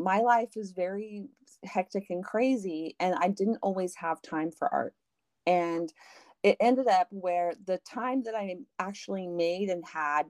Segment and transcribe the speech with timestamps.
[0.00, 1.26] my life is very
[1.64, 4.94] hectic and crazy and i didn't always have time for art.
[5.46, 5.92] And
[6.42, 10.24] it ended up where the time that i actually made and had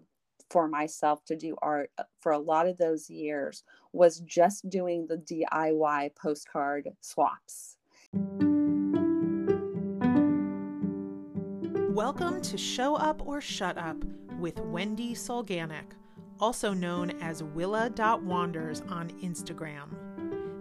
[0.51, 3.63] for myself to do art uh, for a lot of those years
[3.93, 7.77] was just doing the diy postcard swaps.
[11.95, 14.05] Welcome to Show Up or Shut Up
[14.41, 15.93] with Wendy Solganik,
[16.41, 19.89] also known as Willa.wanders on Instagram.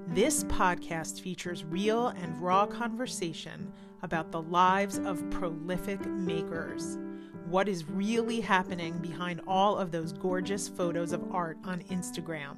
[0.08, 3.72] This podcast features real and raw conversation
[4.02, 6.98] about the lives of prolific makers.
[7.46, 12.58] What is really happening behind all of those gorgeous photos of art on Instagram?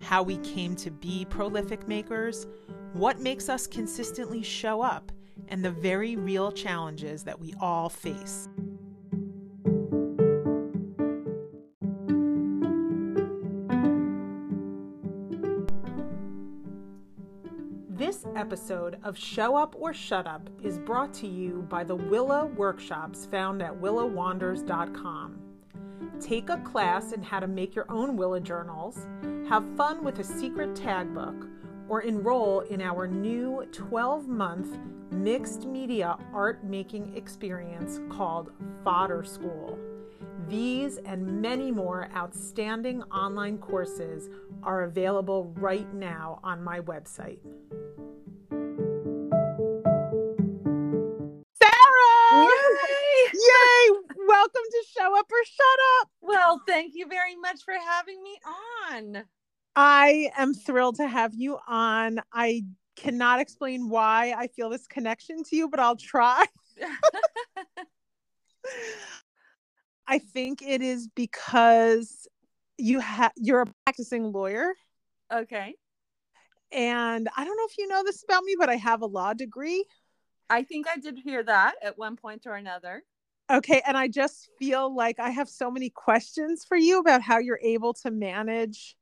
[0.00, 2.46] How we came to be prolific makers?
[2.92, 5.12] What makes us consistently show up?
[5.48, 8.48] and the very real challenges that we all face.
[18.36, 23.24] Episode of Show Up or Shut Up is brought to you by the Willa workshops
[23.24, 25.40] found at willawanders.com.
[26.20, 29.06] Take a class in how to make your own Willa journals,
[29.48, 31.48] have fun with a secret tag book,
[31.88, 34.78] or enroll in our new 12 month
[35.10, 38.52] mixed media art making experience called
[38.84, 39.78] Fodder School.
[40.48, 44.28] These and many more outstanding online courses
[44.62, 47.38] are available right now on my website.
[53.32, 53.96] Yay!
[54.26, 56.08] Welcome to Show Up or Shut Up.
[56.20, 58.38] well thank you very much for having me
[58.90, 59.24] on
[59.74, 62.20] I am thrilled to have you on.
[62.32, 62.64] I
[62.96, 66.46] cannot explain why I feel this connection to you, but I'll try.
[70.06, 72.26] I think it is because
[72.78, 74.74] you have you're a practicing lawyer
[75.32, 75.74] okay
[76.72, 79.32] and I don't know if you know this about me but I have a law
[79.32, 79.84] degree.
[80.50, 83.02] i think i did hear that at one point or another
[83.50, 87.38] Okay, and I just feel like I have so many questions for you about how
[87.38, 88.96] you're able to manage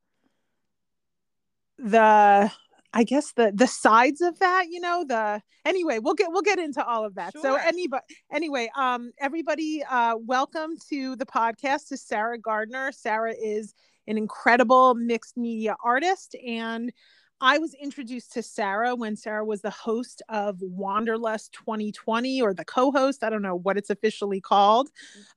[1.78, 2.52] the
[2.96, 6.58] I guess the the sides of that, you know, the anyway, we'll get we'll get
[6.58, 7.32] into all of that.
[7.40, 12.92] So anybody anyway, um everybody uh welcome to the podcast to Sarah Gardner.
[12.92, 13.74] Sarah is
[14.06, 16.92] an incredible mixed media artist and
[17.40, 22.64] I was introduced to Sarah when Sarah was the host of Wanderlust 2020 or the
[22.64, 24.90] co-host, I don't know what it's officially called.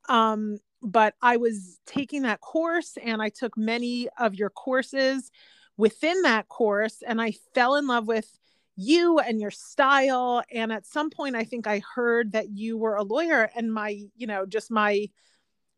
[0.10, 5.32] Um but I was taking that course and I took many of your courses
[5.76, 8.38] within that course and I fell in love with
[8.76, 12.96] you and your style and at some point I think I heard that you were
[12.96, 15.10] a lawyer and my you know just my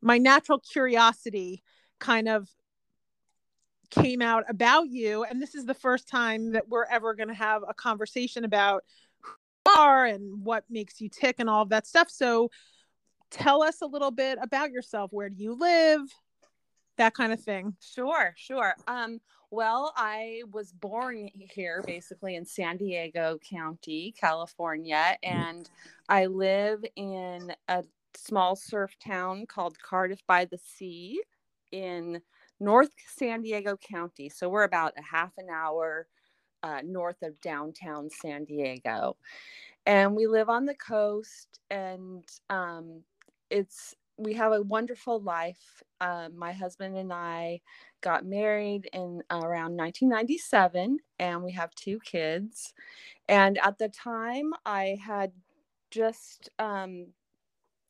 [0.01, 1.63] my natural curiosity
[1.99, 2.49] kind of
[3.89, 7.33] came out about you and this is the first time that we're ever going to
[7.33, 8.83] have a conversation about
[9.21, 9.31] who
[9.65, 12.09] you are and what makes you tick and all of that stuff.
[12.09, 12.49] So
[13.31, 15.11] tell us a little bit about yourself.
[15.11, 16.01] Where do you live?
[16.97, 17.75] That kind of thing.
[17.79, 18.75] Sure, sure.
[18.87, 25.69] Um, well, I was born here basically in San Diego County, California, and
[26.07, 27.83] I live in a
[28.15, 31.21] small surf town called Cardiff by the Sea
[31.71, 32.21] in
[32.59, 34.29] North San Diego County.
[34.29, 36.07] So we're about a half an hour
[36.63, 39.17] uh, north of downtown San Diego.
[39.85, 43.01] And we live on the coast, and um,
[43.49, 45.81] it's we have a wonderful life.
[46.01, 47.61] Um, my husband and I
[48.01, 52.73] got married in around 1997, and we have two kids.
[53.29, 55.31] And at the time, I had
[55.89, 57.07] just um,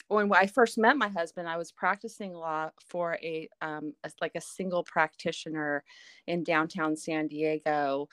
[0.09, 4.34] when I first met my husband, I was practicing law for a, um, a like
[4.36, 5.84] a single practitioner
[6.28, 8.09] in downtown San Diego,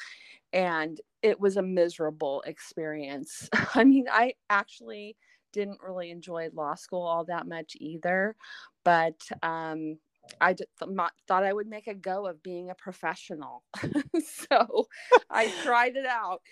[0.53, 3.49] and it was a miserable experience.
[3.75, 5.17] I mean, I actually
[5.53, 8.37] didn't really enjoy law school all that much either,
[8.85, 9.99] but um,
[10.41, 10.91] I just th-
[11.27, 13.63] thought I would make a go of being a professional.
[14.49, 14.87] so
[15.31, 16.43] I tried it out.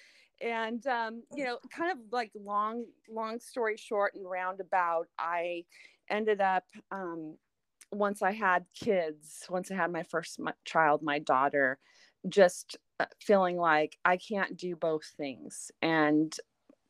[0.40, 5.64] And um, you know, kind of like long, long story short and roundabout, I
[6.10, 7.36] ended up um,
[7.92, 11.78] once I had kids, once I had my first m- child, my daughter,
[12.28, 15.70] just uh, feeling like I can't do both things.
[15.82, 16.34] And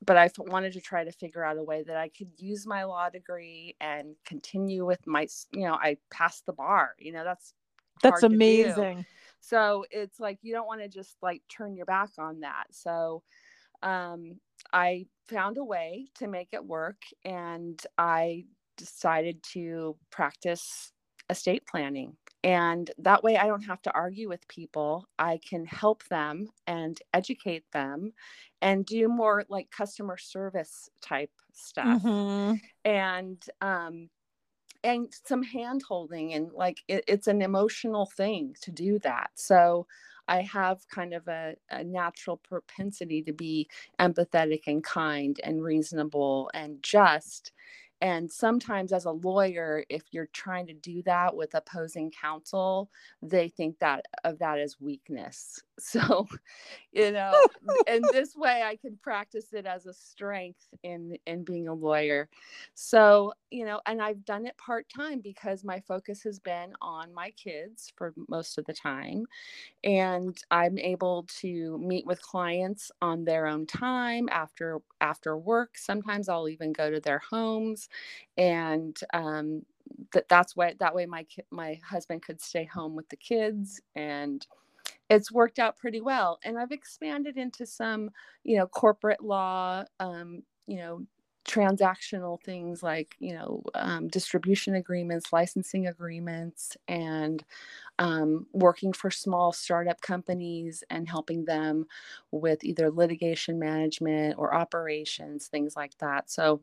[0.05, 2.67] but I f- wanted to try to figure out a way that I could use
[2.67, 6.95] my law degree and continue with my, you know, I passed the bar.
[6.99, 7.55] You know, that's
[8.03, 9.07] that's amazing
[9.47, 12.65] so it's like you don't want to just like turn your back on that.
[12.71, 13.23] So
[13.83, 14.41] um,
[14.73, 18.45] i found a way to make it work and i
[18.77, 20.93] decided to practice
[21.31, 22.17] estate planning.
[22.43, 25.07] And that way i don't have to argue with people.
[25.19, 28.13] I can help them and educate them
[28.63, 32.03] and do more like customer service type stuff.
[32.03, 32.61] Mhm.
[32.85, 34.09] and um
[34.85, 39.31] and some hand holding and like it, it's an emotional thing to do that.
[39.37, 39.87] So
[40.29, 43.69] i have kind of a, a natural propensity to be
[44.01, 47.53] empathetic and kind and reasonable and just.
[48.03, 52.91] And sometimes as a lawyer if you're trying to do that with opposing counsel
[53.23, 56.27] they think that of that as weakness so
[56.93, 57.33] you know
[57.89, 62.29] in this way i can practice it as a strength in in being a lawyer.
[62.75, 67.31] So you know and i've done it part-time because my focus has been on my
[67.33, 69.27] kids for most of the time.
[69.83, 75.77] And i'm able to meet with clients on their own time after after work.
[75.77, 77.89] Sometimes i'll even go to their homes
[78.37, 79.63] and um
[80.13, 83.81] that that's why that way my ki- my husband could stay home with the kids
[83.95, 84.47] and
[85.11, 88.11] it's worked out pretty well and i've expanded into some
[88.45, 91.07] you know corporate law um you know
[91.47, 97.45] transactional things like you know um, distribution agreements licensing agreements and
[97.99, 101.87] um, working for small startup companies and helping them
[102.31, 106.31] with either litigation management or operations things like that.
[106.31, 106.63] So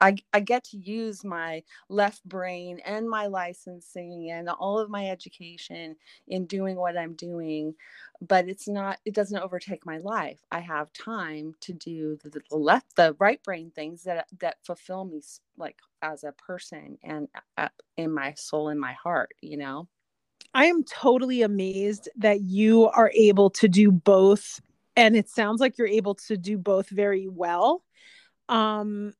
[0.00, 5.10] I, I get to use my left brain and my licensing and all of my
[5.10, 5.96] education
[6.26, 7.74] in doing what I'm doing,
[8.20, 10.40] but it's not, it doesn't overtake my life.
[10.50, 15.04] I have time to do the, the left, the right brain things that, that fulfill
[15.04, 15.22] me
[15.56, 19.88] like as a person and uh, in my soul and my heart, you know?
[20.54, 24.60] I am totally amazed that you are able to do both.
[24.96, 27.84] And it sounds like you're able to do both very well.
[28.48, 29.12] Um,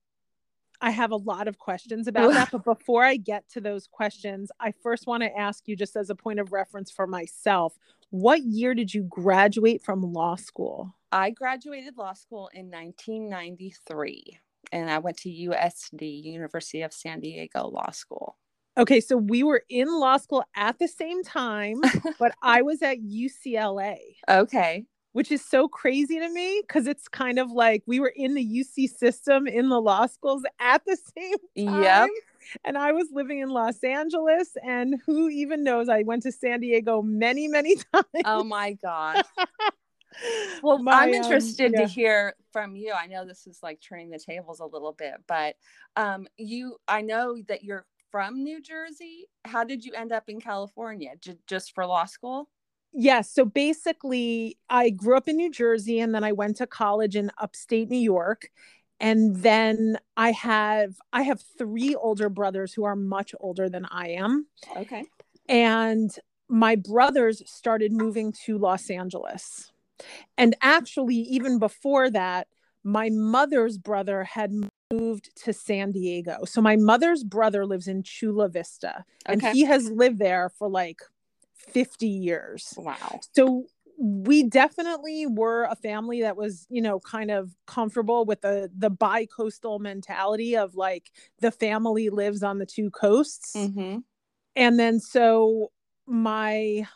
[0.80, 2.50] I have a lot of questions about that.
[2.50, 6.10] But before I get to those questions, I first want to ask you, just as
[6.10, 7.78] a point of reference for myself,
[8.10, 10.94] what year did you graduate from law school?
[11.12, 14.38] I graduated law school in 1993
[14.72, 18.36] and I went to USD, University of San Diego Law School.
[18.76, 21.80] Okay, so we were in law school at the same time,
[22.18, 23.96] but I was at UCLA.
[24.28, 24.84] Okay.
[25.12, 28.44] Which is so crazy to me because it's kind of like we were in the
[28.44, 31.82] UC system in the law schools at the same time.
[31.82, 32.10] Yep.
[32.64, 35.88] And I was living in Los Angeles, and who even knows?
[35.88, 38.06] I went to San Diego many, many times.
[38.24, 39.22] Oh my God.
[40.62, 41.82] Well, My, I'm um, interested yeah.
[41.82, 42.92] to hear from you.
[42.92, 45.54] I know this is like turning the tables a little bit, but
[45.96, 49.28] um, you, I know that you're from New Jersey.
[49.44, 51.12] How did you end up in California?
[51.20, 52.48] J- just for law school?
[52.92, 53.30] Yes.
[53.30, 57.30] So basically, I grew up in New Jersey and then I went to college in
[57.38, 58.50] upstate New York.
[59.00, 64.08] And then I have I have three older brothers who are much older than I
[64.10, 64.46] am.
[64.76, 65.04] Okay.
[65.48, 66.10] And
[66.48, 69.70] my brothers started moving to Los Angeles.
[70.36, 72.48] And actually, even before that,
[72.84, 74.52] my mother's brother had
[74.92, 76.44] moved to San Diego.
[76.44, 79.52] So my mother's brother lives in Chula Vista, and Okay.
[79.52, 81.00] he has lived there for like
[81.58, 82.74] 50 years.
[82.76, 83.20] Wow.
[83.34, 83.66] So
[83.98, 88.90] we definitely were a family that was, you know, kind of comfortable with the the
[88.90, 91.10] bi-coastal mentality of like
[91.40, 93.54] the family lives on the two coasts.
[93.56, 93.98] Mm-hmm.
[94.54, 95.72] And then so
[96.06, 96.86] my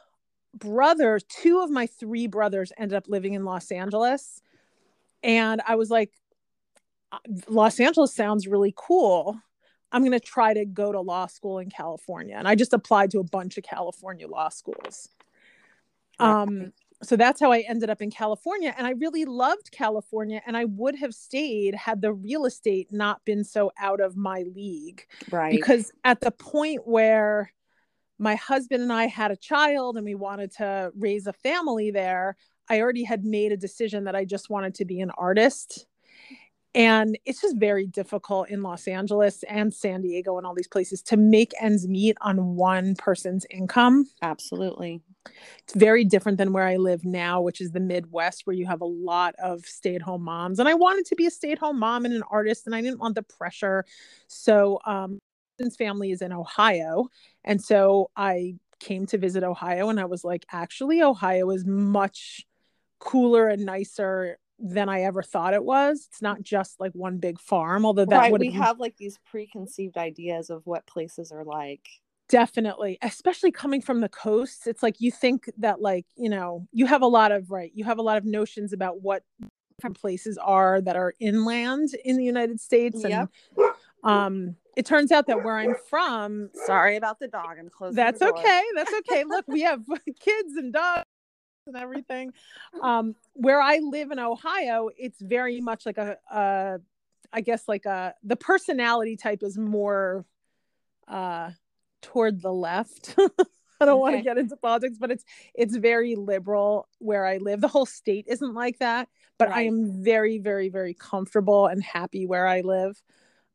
[0.55, 4.41] brother, two of my three brothers ended up living in Los Angeles.
[5.25, 6.13] And I was like,
[7.11, 9.41] "Uh, Los Angeles sounds really cool.
[9.93, 12.35] I'm going to try to go to law school in California.
[12.37, 15.09] And I just applied to a bunch of California law schools.
[16.19, 16.73] Um,
[17.03, 18.75] so that's how I ended up in California.
[18.77, 20.41] And I really loved California.
[20.47, 24.45] And I would have stayed had the real estate not been so out of my
[24.55, 25.51] league Right.
[25.51, 27.53] because at the point where
[28.19, 32.37] my husband and I had a child and we wanted to raise a family there,
[32.71, 35.87] I already had made a decision that I just wanted to be an artist.
[36.75, 41.03] And it's just very difficult in Los Angeles and San Diego and all these places
[41.03, 44.07] to make ends meet on one person's income.
[44.23, 45.03] Absolutely.
[45.65, 48.81] It's very different than where I live now, which is the Midwest, where you have
[48.81, 50.59] a lot of stay at home moms.
[50.59, 52.81] And I wanted to be a stay at home mom and an artist, and I
[52.81, 53.85] didn't want the pressure.
[54.27, 55.19] So, um,
[55.59, 57.09] husband's family is in Ohio.
[57.45, 62.47] And so I came to visit Ohio, and I was like, actually, Ohio is much
[62.99, 66.07] cooler and nicer than I ever thought it was.
[66.09, 68.39] It's not just like one big farm, although that right.
[68.39, 71.89] We have like these preconceived ideas of what places are like.
[72.29, 76.87] definitely especially coming from the coast it's like you think that like you know you
[76.87, 79.23] have a lot of right you have a lot of notions about what
[79.77, 83.29] different places are that are inland in the united states and Yep.
[84.05, 87.57] Um, it turns out that where I'm from, Sorry about the dog.
[87.59, 87.95] I'm closing.
[87.95, 88.63] that's okay.
[88.75, 89.23] That's okay.
[89.25, 89.83] Look, we have
[90.21, 91.05] kids and dogs
[91.67, 92.33] and everything.
[92.83, 96.81] Um, where I live in Ohio, it's very much like a, a
[97.33, 100.25] I guess like a the personality type is more
[101.09, 101.51] uh
[102.01, 103.15] toward the left.
[103.81, 107.61] I don't want to get into politics, but it's it's very liberal where I live.
[107.61, 112.27] The whole state isn't like that, but I am very very very comfortable and happy
[112.27, 113.01] where I live.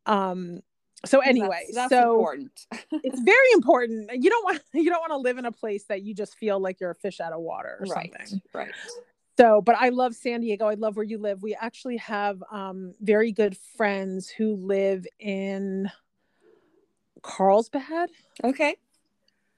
[0.05, 0.61] Um
[1.05, 2.65] so anyway, that's, that's so important.
[2.91, 4.09] it's very important.
[4.13, 6.59] You don't want you don't want to live in a place that you just feel
[6.59, 8.11] like you're a fish out of water or right.
[8.17, 8.41] something.
[8.53, 8.71] Right.
[9.37, 10.65] So, but I love San Diego.
[10.65, 11.43] I love where you live.
[11.43, 15.91] We actually have um, very good friends who live in
[17.21, 18.09] Carlsbad.
[18.43, 18.77] Okay.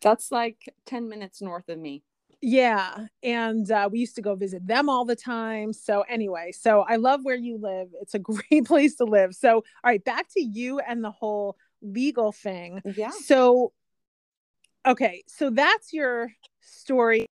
[0.01, 2.03] That's like 10 minutes north of me.
[2.41, 3.07] Yeah.
[3.21, 5.73] And uh, we used to go visit them all the time.
[5.73, 7.89] So, anyway, so I love where you live.
[8.01, 9.35] It's a great place to live.
[9.35, 12.81] So, all right, back to you and the whole legal thing.
[12.85, 13.11] Yeah.
[13.11, 13.73] So,
[14.85, 16.31] okay, so that's your
[16.61, 17.25] story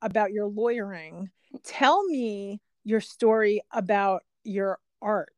[0.00, 1.30] about your lawyering.
[1.64, 5.32] Tell me your story about your art.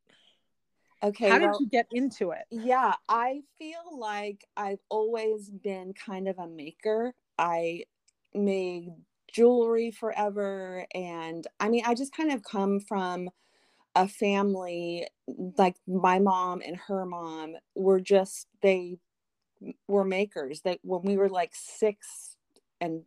[1.02, 1.28] Okay.
[1.28, 2.44] How did you get into it?
[2.50, 7.14] yeah, I feel like I've always been kind of a maker.
[7.38, 7.84] I
[8.36, 8.90] made
[9.32, 10.86] jewelry forever.
[10.94, 13.30] And I mean, I just kind of come from
[13.94, 15.06] a family
[15.58, 18.98] like my mom and her mom were just, they
[19.88, 20.60] were makers.
[20.62, 22.36] That when we were like six
[22.80, 23.02] and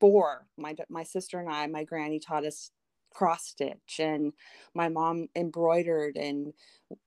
[0.00, 2.70] four, my, my sister and I, my granny taught us
[3.16, 4.32] cross stitch and
[4.74, 6.52] my mom embroidered and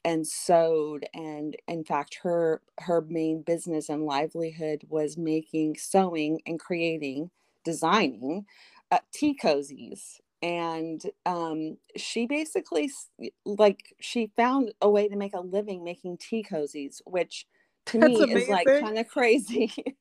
[0.04, 6.60] and sewed and in fact her her main business and livelihood was making sewing and
[6.60, 7.30] creating
[7.64, 8.46] designing
[8.92, 10.20] uh, tea cozies.
[10.42, 12.90] And um, she basically
[13.46, 17.46] like she found a way to make a living making tea cozies which
[17.88, 19.72] to That's me is like kind of crazy.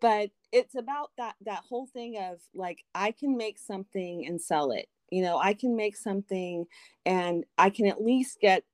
[0.00, 4.70] But it's about that that whole thing of like i can make something and sell
[4.70, 6.64] it you know i can make something
[7.06, 8.64] and i can at least get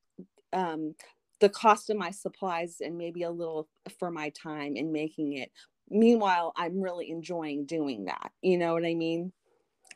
[0.53, 0.95] um,
[1.41, 3.67] the cost of my supplies and maybe a little
[3.99, 5.51] for my time in making it.
[5.89, 9.31] Meanwhile i'm really enjoying doing that you know what i mean?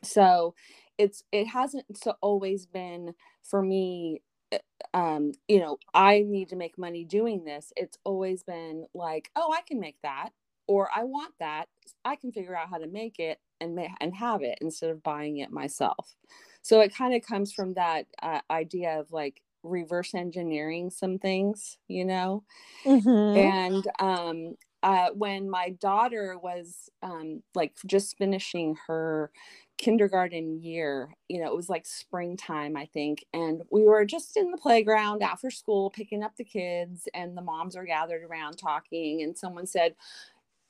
[0.02, 0.54] So
[0.98, 4.22] it's it hasn't so always been for me
[4.52, 4.58] uh,
[4.92, 7.72] um you know i need to make money doing this.
[7.76, 10.30] It's always been like oh i can make that
[10.66, 11.66] or i want that.
[12.04, 15.38] I can figure out how to make it and and have it instead of buying
[15.38, 16.16] it myself
[16.62, 21.78] so it kind of comes from that uh, idea of like reverse engineering some things
[21.88, 22.44] you know
[22.84, 23.34] Mhm.
[23.34, 29.32] and um uh, when my daughter was um, like just finishing her
[29.78, 34.50] kindergarten year you know it was like springtime i think and we were just in
[34.52, 39.20] the playground after school picking up the kids and the moms are gathered around talking
[39.22, 39.96] and someone said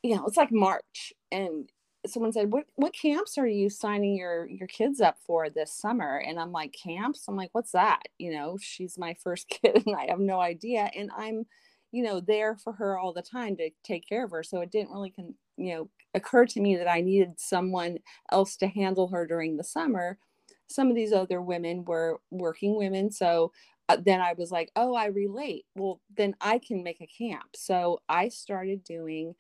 [0.02, 1.70] you know it's like march and
[2.06, 6.22] someone said what what camps are you signing your your kids up for this summer?
[6.26, 7.24] And i'm like camps?
[7.28, 8.02] I'm like what's that?
[8.18, 10.90] You know she's my first kid and i have no idea.
[10.94, 11.46] And i'm
[11.92, 14.42] you know there for her all the time to take care of her.
[14.42, 17.98] So it didn't really con- you know occur to me that i needed someone
[18.32, 20.18] else to handle her during the summer.
[20.68, 23.10] Some of these other women were working women.
[23.10, 23.52] So
[23.88, 25.64] uh, then i was like oh i relate.
[25.74, 27.50] Well then i can make a camp.
[27.56, 29.34] So i started doing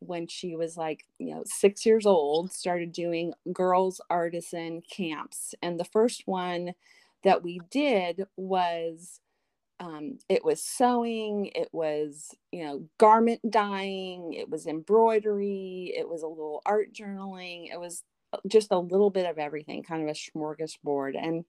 [0.00, 5.78] when she was like you know six years old started doing girls artisan camps and
[5.78, 6.72] the first one
[7.24, 9.20] that we did was
[9.80, 16.22] um, it was sewing it was you know garment dyeing it was embroidery it was
[16.22, 18.02] a little art journaling it was
[18.32, 21.44] uh, just a little bit of everything kind of a smorgasbord and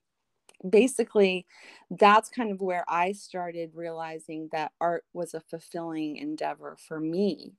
[0.70, 1.46] basically
[1.92, 7.54] that's kind of where i started realizing that art was a fulfilling endeavor for me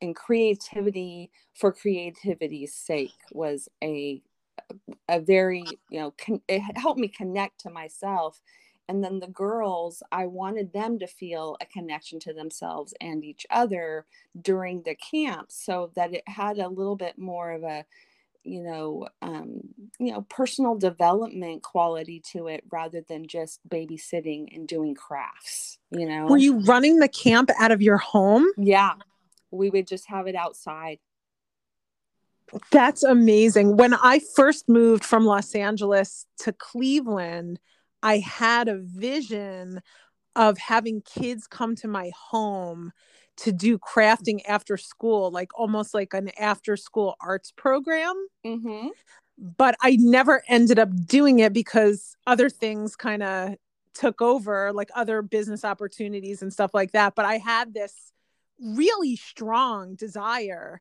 [0.00, 4.22] and creativity for creativity's sake was a
[5.08, 8.40] a very you know con- it helped me connect to myself.
[8.90, 13.46] And then the girls i wanted them to feel a connection to themselves and each
[13.50, 14.06] other
[14.40, 17.84] during the camp so that it had a little bit more of a
[18.44, 19.60] you know um,
[19.98, 26.06] you know personal development quality to it rather than just babysitting and doing crafts you
[26.06, 26.26] know?
[26.26, 28.46] Were you running the camp out of your home?
[28.56, 28.94] yeah
[29.50, 30.98] we would just have it outside
[32.70, 33.76] That's amazing.
[33.76, 37.60] When I first moved from Los Angeles to Cleveland,
[38.02, 39.82] I had a vision
[40.34, 42.92] of having kids come to my home
[43.38, 48.14] to do crafting after school, like almost like an after school arts program.
[48.46, 48.88] mm-hmm.
[49.36, 53.56] But I never ended up doing it because other things kind of
[53.98, 58.12] took over like other business opportunities and stuff like that but i had this
[58.60, 60.80] really strong desire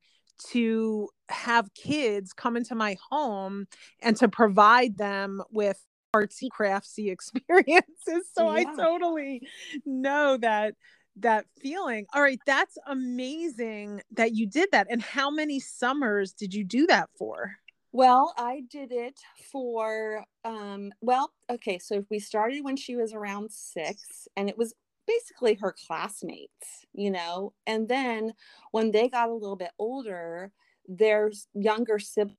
[0.51, 3.67] to have kids come into my home
[4.01, 5.84] and to provide them with
[6.15, 8.29] artsy craftsy experiences.
[8.34, 8.60] So yeah.
[8.60, 9.48] i totally
[9.86, 10.75] know that
[11.19, 12.05] that feeling.
[12.13, 14.88] All right that's amazing that you did that.
[14.89, 17.55] And how many summers did you do that for?
[17.91, 19.19] Well i did it
[19.51, 24.57] for um well okay so if we started when she was around six and it
[24.57, 24.75] was
[25.07, 28.33] basically her classmates you know and then
[28.71, 30.51] when they got a little bit older
[30.87, 32.37] their younger siblings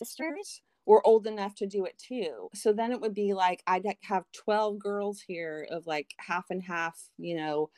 [0.00, 2.48] sisters were old enough to do it too.
[2.54, 6.62] So then it would be like I'd have 12 girls here of like half and
[6.62, 7.70] half, you know,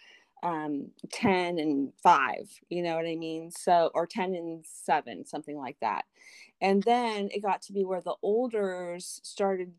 [0.42, 2.34] um 10 and 5,
[2.68, 3.50] you know what I mean?
[3.50, 6.04] So or 10 and 7, something like that.
[6.61, 9.72] And then it got to be where the olders started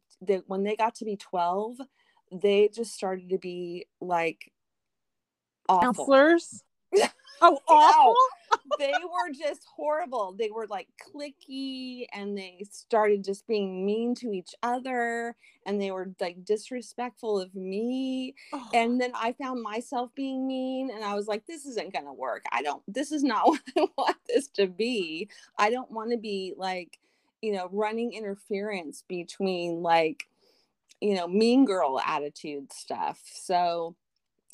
[0.47, 1.77] when they got to be 12,
[2.31, 4.51] they just started to be like
[5.69, 5.93] awful.
[5.93, 6.63] counselors.
[7.41, 8.15] oh, awful
[8.79, 10.35] they were just horrible.
[10.37, 15.91] They were like clicky and they started just being mean to each other and they
[15.91, 18.35] were like disrespectful of me.
[18.51, 18.69] Oh.
[18.73, 22.13] And then I found myself being mean and I was like, this isn't going to
[22.13, 22.43] work.
[22.51, 25.29] I don't, this is not what I want this to be.
[25.57, 26.99] I don't want to be like,
[27.41, 30.27] you know, running interference between like,
[31.03, 33.19] you know, mean girl attitude stuff.
[33.25, 33.95] So,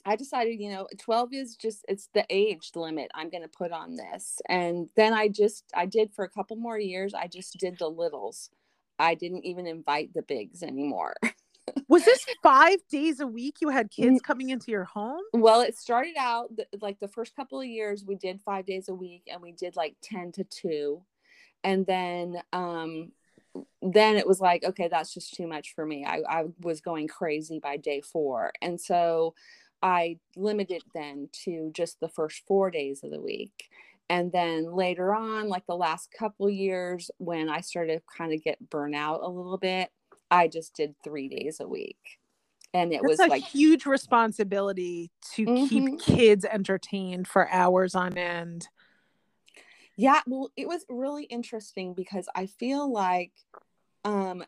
[0.06, 3.72] I decided, you know, 12 is just it's the age limit I'm going to put
[3.72, 4.40] on this.
[4.48, 7.90] And then I just I did for a couple more years, I just did the
[7.90, 8.50] littles.
[8.98, 11.16] I didn't even invite the bigs anymore.
[11.88, 15.22] was this 5 days a week you had kids coming into your home?
[15.34, 16.50] Well, it started out
[16.82, 19.76] like the first couple of years we did 5 days a week and we did
[19.76, 21.02] like 10 to 2.
[21.64, 23.12] And then um
[23.82, 27.08] then it was like okay that's just too much for me I, I was going
[27.08, 29.34] crazy by day four and so
[29.82, 33.70] I limited then to just the first four days of the week.
[34.10, 38.70] And then later on, like the last couple years, when I started kind of get
[38.70, 39.90] burnout a little bit,
[40.32, 41.98] I just did three days a week.
[42.74, 45.66] And it That's was a like huge responsibility to mm-hmm.
[45.68, 48.68] keep kids entertained for hours on end.
[50.00, 53.34] Yeah, well, it was really interesting because I feel like
[54.06, 54.44] um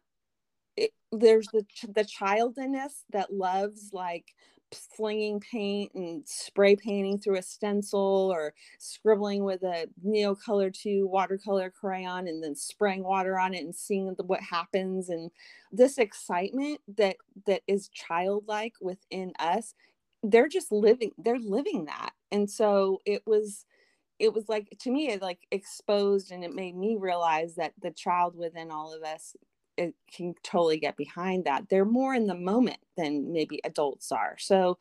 [0.78, 4.36] it, there's the the childiness that loves like
[4.74, 11.70] slinging paint and spray painting through a stencil or scribbling with a neocolor 2 watercolor
[11.72, 15.10] crayon and then spraying water on it and seeing the, what happens.
[15.10, 15.32] And
[15.72, 19.74] this excitement that that is childlike within us
[20.24, 22.12] they're just living they're living that.
[22.32, 23.66] And so it was
[24.22, 27.92] it was like to me it like exposed and it made me realize that the
[27.92, 29.36] child within all of us
[29.78, 31.68] it can totally get behind that.
[31.70, 34.36] They're more in the moment than maybe adults are.
[34.38, 34.78] So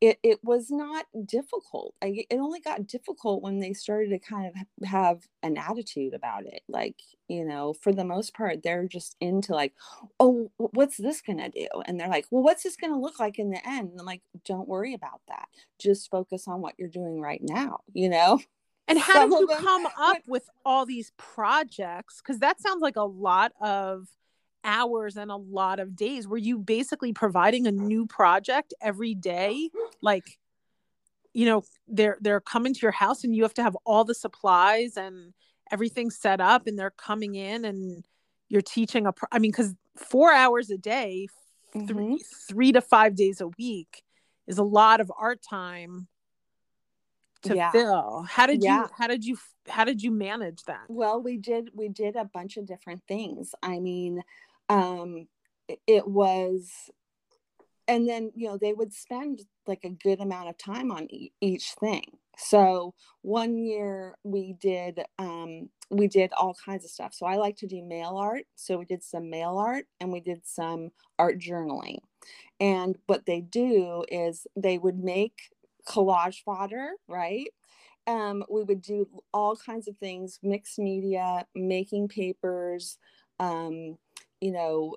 [0.00, 1.94] it, it was not difficult.
[2.02, 6.44] I, it only got difficult when they started to kind of have an attitude about
[6.44, 6.62] it.
[6.68, 9.72] Like, you know, for the most part, they're just into like,
[10.20, 11.68] oh, what's this to do?
[11.86, 13.92] And they're like, well, what's this to look like in the end?
[13.92, 15.46] And I'm like, don't worry about that.
[15.78, 18.40] Just focus on what you're doing right now, you know?
[18.86, 22.20] And how Some did you come up with all these projects?
[22.20, 24.08] Because that sounds like a lot of
[24.64, 29.68] hours and a lot of days were you basically providing a new project every day
[30.00, 30.38] like
[31.34, 34.14] you know they're they're coming to your house and you have to have all the
[34.14, 35.34] supplies and
[35.70, 38.04] everything set up and they're coming in and
[38.48, 41.26] you're teaching a pro- i mean because four hours a day
[41.74, 41.86] mm-hmm.
[41.86, 44.02] three three to five days a week
[44.46, 46.08] is a lot of art time
[47.44, 47.70] to yeah.
[47.70, 48.26] fill.
[48.28, 48.82] How did yeah.
[48.82, 50.82] you how did you how did you manage that?
[50.88, 53.54] Well we did we did a bunch of different things.
[53.62, 54.22] I mean
[54.68, 55.26] um
[55.86, 56.90] it was
[57.86, 61.32] and then you know they would spend like a good amount of time on e-
[61.40, 62.04] each thing.
[62.36, 67.14] So one year we did um we did all kinds of stuff.
[67.14, 68.44] So i like to do mail art.
[68.56, 71.98] So we did some mail art and we did some art journaling.
[72.60, 75.50] And what they do is they would make
[75.86, 77.48] collage fodder right
[78.06, 82.98] um, we would do all kinds of things mixed media making papers
[83.40, 83.98] um,
[84.40, 84.96] you know,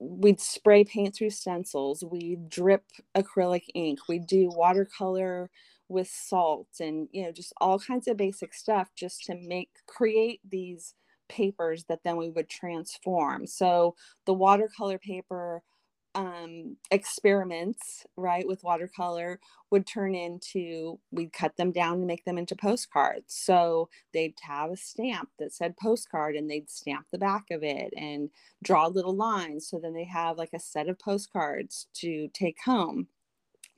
[0.00, 2.84] we'd spray paint through stencils, we drip
[3.16, 5.50] acrylic ink, we do watercolor
[5.88, 10.40] with salt and you know just all kinds of basic stuff just to make create
[10.48, 10.94] these
[11.28, 13.46] papers that then we would transform.
[13.46, 13.94] So
[14.26, 15.62] the watercolor paper
[16.14, 22.38] um, experiments, right, with watercolor would turn into we'd cut them down and make them
[22.38, 23.34] into postcards.
[23.34, 27.92] So they'd have a stamp that said postcard and they'd stamp the back of it
[27.96, 28.30] and
[28.62, 29.68] draw little lines.
[29.68, 33.08] So then they have like a set of postcards to take home.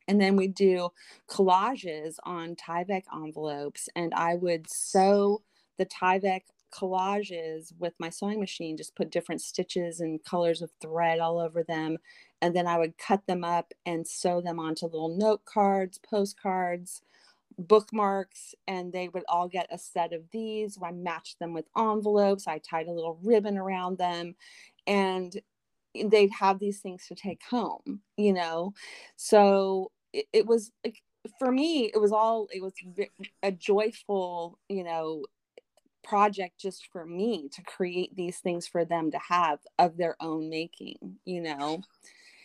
[0.09, 0.91] And then we'd do
[1.29, 5.43] collages on Tyvek envelopes, and I would sew
[5.79, 11.19] the Tyvek collages with my sewing machine, just put different stitches and colors of thread
[11.19, 11.99] all over them.
[12.43, 17.03] And then I would cut them up and sew them onto little note cards, postcards,
[17.59, 20.79] bookmarks, and they would all get a set of these.
[20.83, 22.47] I matched them with envelopes.
[22.47, 24.35] I tied a little ribbon around them.
[24.87, 25.35] And
[25.95, 28.75] they'd have these things to take home, you know?
[29.17, 31.03] So it, it was like,
[31.39, 32.75] for me, it was all, it was
[33.43, 35.25] a joyful, you know,
[36.07, 40.49] project just for me to create these things for them to have of their own
[40.49, 41.81] making you know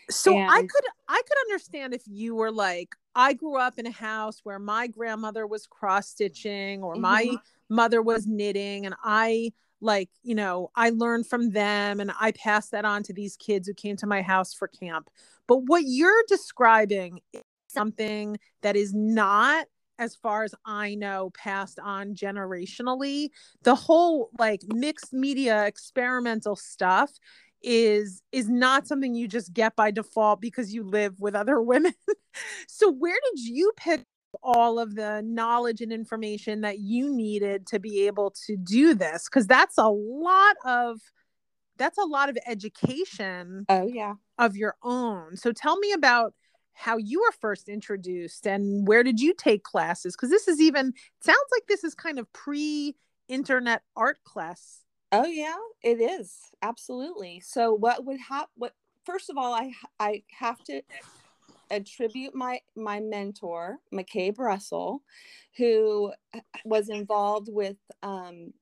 [0.10, 3.86] so and, i could i could understand if you were like i grew up in
[3.86, 7.02] a house where my grandmother was cross stitching or mm-hmm.
[7.02, 7.36] my
[7.70, 12.72] mother was knitting and i like you know i learned from them and i passed
[12.72, 15.10] that on to these kids who came to my house for camp
[15.48, 19.68] but what you're describing is something that is not
[20.02, 23.30] as far as I know, passed on generationally.
[23.62, 27.12] The whole like mixed media experimental stuff
[27.64, 31.94] is is not something you just get by default because you live with other women.
[32.68, 34.04] so where did you pick
[34.44, 39.28] all of the knowledge and information that you needed to be able to do this?
[39.30, 41.00] Because that's a lot of
[41.78, 44.14] that's a lot of education oh yeah.
[44.38, 45.36] of your own.
[45.36, 46.34] So tell me about
[46.74, 50.16] how you were first introduced and where did you take classes?
[50.16, 52.96] Because this is even sounds like this is kind of pre
[53.28, 57.40] internet art class oh yeah it is absolutely.
[57.40, 58.74] So what would happen what
[59.06, 60.82] first of all i i have to
[61.72, 65.02] attribute my my mentor McCabe russell
[65.58, 66.12] who
[66.66, 68.54] was involved with um,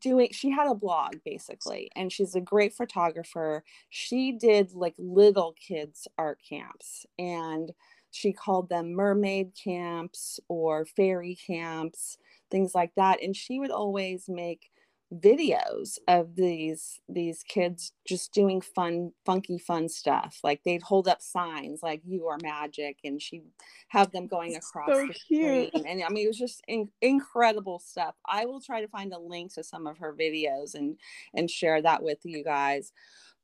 [0.00, 3.64] doing she had a blog basically and she's a great photographer.
[3.90, 7.72] She did like little kids art camps and
[8.10, 12.18] she called them mermaid camps or fairy camps
[12.52, 14.70] things like that and she would always make
[15.12, 20.38] videos of these these kids just doing fun funky fun stuff.
[20.42, 23.44] Like they'd hold up signs like you are magic and she'd
[23.88, 25.68] have them going across so the cute.
[25.74, 28.14] screen and i mean it was just in- incredible stuff.
[28.26, 30.96] I will try to find a link to some of her videos and
[31.34, 32.92] and share that with you guys.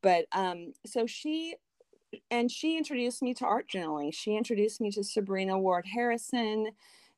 [0.03, 1.57] But um so she
[2.31, 4.15] and she introduced me to art journaling.
[4.15, 6.71] She introduced me to sabrina ward harrison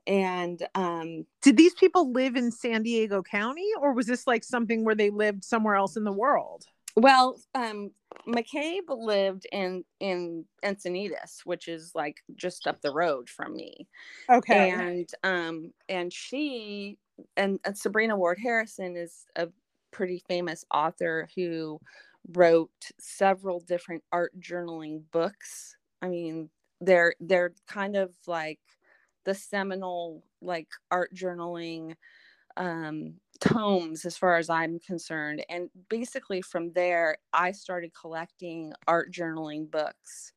[0.07, 4.85] and um, did these people live in San Diego County or was this like something
[4.85, 6.65] where they lived somewhere else in the world?
[6.97, 7.93] Well, um,
[8.27, 13.87] McCabe lived in in Encinitas, which is like just up the road from me.
[14.29, 14.71] Okay.
[14.71, 16.99] And um and she
[17.37, 19.49] and, and Sabrina Ward Harrison is a
[19.91, 21.81] pretty famous author who
[22.33, 25.77] wrote several different art journaling books.
[26.03, 28.61] I mean, they're they're kind of like
[29.25, 31.95] the seminal like art journaling
[32.57, 35.45] um, tomes as far as I'm concerned.
[35.49, 40.33] And basically from there, I started collecting art journaling books.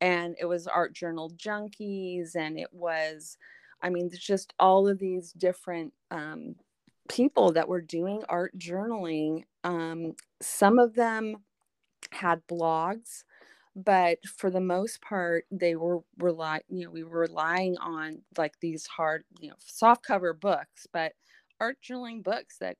[0.00, 3.38] And it was Art Journal Junkies, and it was,
[3.80, 6.56] I mean, just all of these different um,
[7.08, 9.44] people that were doing art journaling.
[9.62, 11.36] Um, some of them
[12.10, 13.24] had blogs
[13.76, 18.58] but for the most part they were rely you know we were relying on like
[18.60, 21.12] these hard you know soft cover books but
[21.60, 22.76] art journaling books that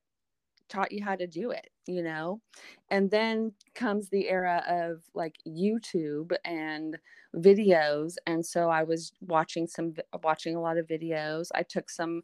[0.69, 2.41] taught you how to do it you know?
[2.89, 6.97] And then comes the era of like youtube and
[7.35, 11.49] videos and so i was watching some watching a lot of videos.
[11.53, 12.23] I took some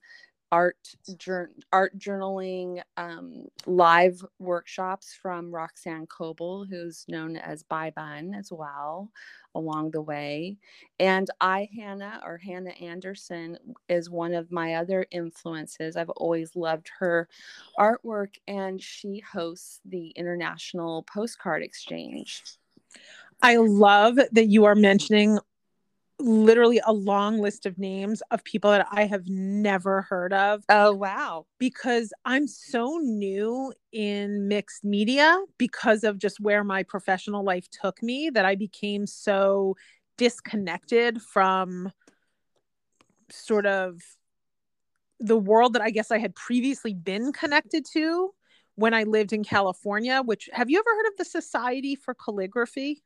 [0.52, 0.78] art
[1.18, 8.52] jur- art journaling um, live workshops from Roxanne Coble, who's known as Bye Bun as
[8.52, 9.10] well,
[9.56, 10.58] along the way.
[11.00, 15.96] And iHanna or Hanna Andersson is one of my other influences.
[15.96, 17.30] I've always loved her
[17.80, 22.44] artwork, and she hosts the International Postcard Exchange.
[23.42, 25.40] I love that you are mentioning
[26.22, 30.64] literally a long list of names of people that I have never heard of.
[30.70, 31.46] Oh, wow.
[31.60, 38.02] Because I'm so new in mixed media because of just where my professional life took
[38.02, 39.76] me that I became so
[40.18, 41.92] disconnected from
[43.30, 44.02] sort of
[45.20, 48.34] the world that I guess I had previously been connected to
[48.76, 53.04] when I lived in California, which have you ever heard of the Society for Calligraphy?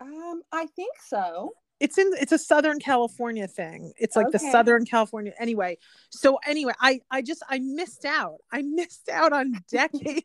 [0.00, 1.52] Um, I think so.
[1.80, 3.92] It's in it's a Southern California thing.
[3.96, 5.78] It's like the Southern California anyway.
[6.10, 8.38] So anyway, I I just I missed out.
[8.50, 10.24] I missed out on decades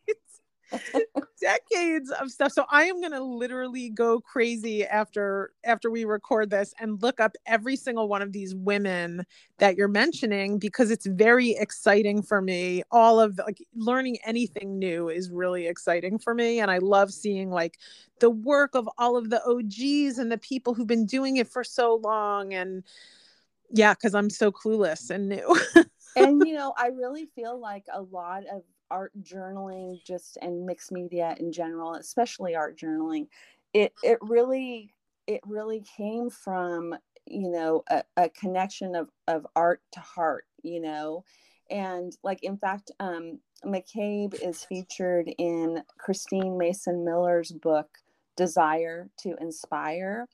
[1.41, 2.51] decades of stuff.
[2.51, 7.19] So I am going to literally go crazy after after we record this and look
[7.19, 9.25] up every single one of these women
[9.57, 12.83] that you're mentioning because it's very exciting for me.
[12.91, 17.49] All of like learning anything new is really exciting for me and I love seeing
[17.49, 17.77] like
[18.19, 21.63] the work of all of the OGs and the people who've been doing it for
[21.63, 22.83] so long and
[23.71, 25.57] yeah, cuz I'm so clueless and new.
[26.15, 30.91] and you know, I really feel like a lot of art journaling just and mixed
[30.91, 33.27] media in general, especially art journaling,
[33.73, 34.93] it it really
[35.27, 40.79] it really came from, you know, a, a connection of of art to heart, you
[40.79, 41.23] know.
[41.71, 47.87] And like in fact, um McCabe is featured in Christine Mason Miller's book
[48.35, 50.27] Desire to Inspire.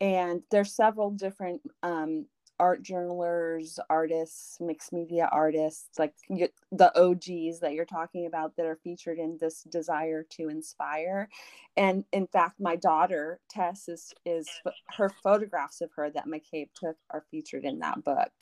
[0.00, 2.26] And there's several different um,
[2.62, 8.66] art journalers, artists, mixed media artists, like y- the OGs that you're talking about that
[8.66, 11.28] are featured in this desire to inspire.
[11.76, 14.48] And in fact, my daughter Tess is is
[14.96, 18.32] her photographs of her that McCabe took are featured in that book.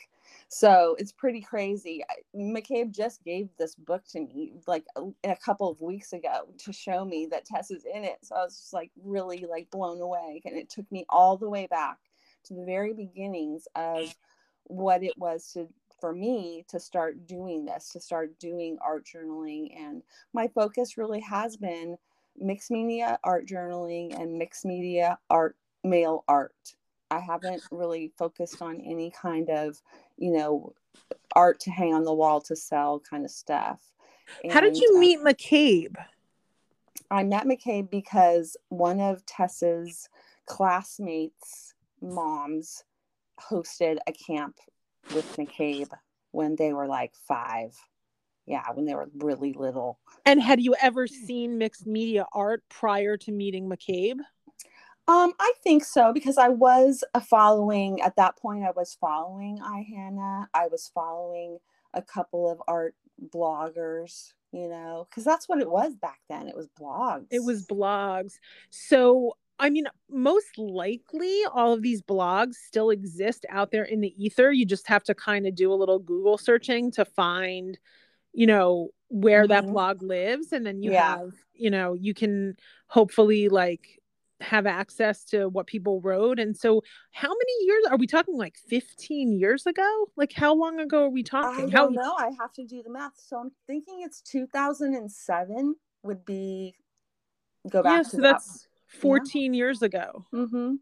[0.50, 2.04] So it's pretty crazy.
[2.36, 6.74] McCabe just gave this book to me like a, a couple of weeks ago to
[6.74, 8.18] show me that Tess is in it.
[8.24, 10.42] So I was just like really like blown away.
[10.44, 11.98] And it took me all the way back
[12.44, 14.14] to the very beginnings of
[14.64, 15.68] what it was to
[16.00, 19.76] for me to start doing this, to start doing art journaling.
[19.76, 21.98] And my focus really has been
[22.38, 26.74] mixed media art journaling and mixed media art mail art.
[27.10, 29.82] I haven't really focused on any kind of,
[30.16, 30.72] you know,
[31.34, 33.80] art to hang on the wall to sell kind of stuff.
[34.50, 35.96] How did And, you meet McCabe?
[37.10, 40.08] I met McCabe because one of Tessa's
[40.46, 42.84] classmates' moms
[43.40, 44.56] hosted a camp
[45.14, 45.90] with McCabe
[46.32, 47.74] when they were like five.
[48.46, 50.00] Yeah, when they were really little.
[50.26, 54.18] And had you ever seen mixed media art prior to meeting McCabe?
[55.06, 58.64] Um, I think so because I was a following at that point.
[58.64, 60.46] I was following iHanna.
[60.54, 61.58] I was following
[61.94, 62.94] a couple of art
[63.32, 64.32] bloggers.
[64.52, 66.48] You know, because that's what it was back then.
[66.48, 67.26] It was blogs.
[67.30, 68.40] It was blogs.
[68.70, 74.14] So, I mean, most likely all of these blogs still exist out there in the
[74.16, 74.50] ether.
[74.50, 77.78] You just have to kind of do a little Google searching to find,
[78.32, 79.72] you know, where that Mhm.
[79.72, 80.52] blog lives.
[80.52, 81.18] And then you Yeah.
[81.18, 84.00] have, you know, you can hopefully like
[84.40, 86.38] have access to what people wrote.
[86.38, 88.38] And so, how many years are we talking?
[88.38, 90.10] Like 15 years ago?
[90.16, 91.66] Like, how long ago are we talking?
[91.66, 92.14] I don't How, know.
[92.18, 93.18] I have to do the math.
[93.18, 96.74] So I'm thinking it's 2007 would be
[97.68, 98.22] go back yeah, to so that.
[98.22, 100.26] that's 14 years ago.
[100.34, 100.74] Mm-hmm.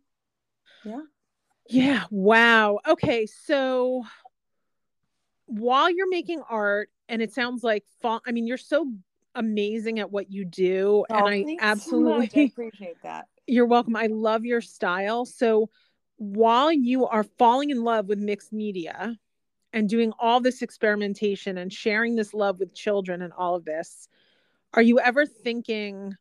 [1.68, 2.04] Yeah.
[2.10, 2.78] Wow.
[2.86, 3.26] Okay.
[3.26, 4.04] So
[5.46, 8.90] while you're making art, and it sounds like, fa- I mean, you're so
[9.34, 11.04] amazing at what you do.
[11.08, 13.28] and I I absolutely, appreciate that.
[13.46, 13.96] you're welcome.
[13.96, 15.24] I love your style.
[15.24, 15.70] So
[16.16, 19.16] while you are falling in love with mixed media
[19.72, 24.08] and doing all this experimentation and sharing this love with children and all of this,
[24.74, 26.14] are you ever thinking,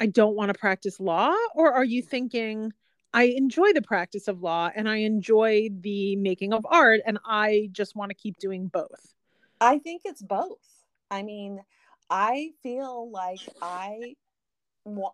[0.00, 1.34] I don't want to practice law?
[1.54, 2.72] Or are you thinking,
[3.12, 7.68] I enjoy the practice of law and I enjoy the making of art and I
[7.72, 9.14] just want to keep doing both?
[9.60, 10.58] I think it's both.
[11.10, 11.62] I mean,
[12.10, 14.16] I feel like I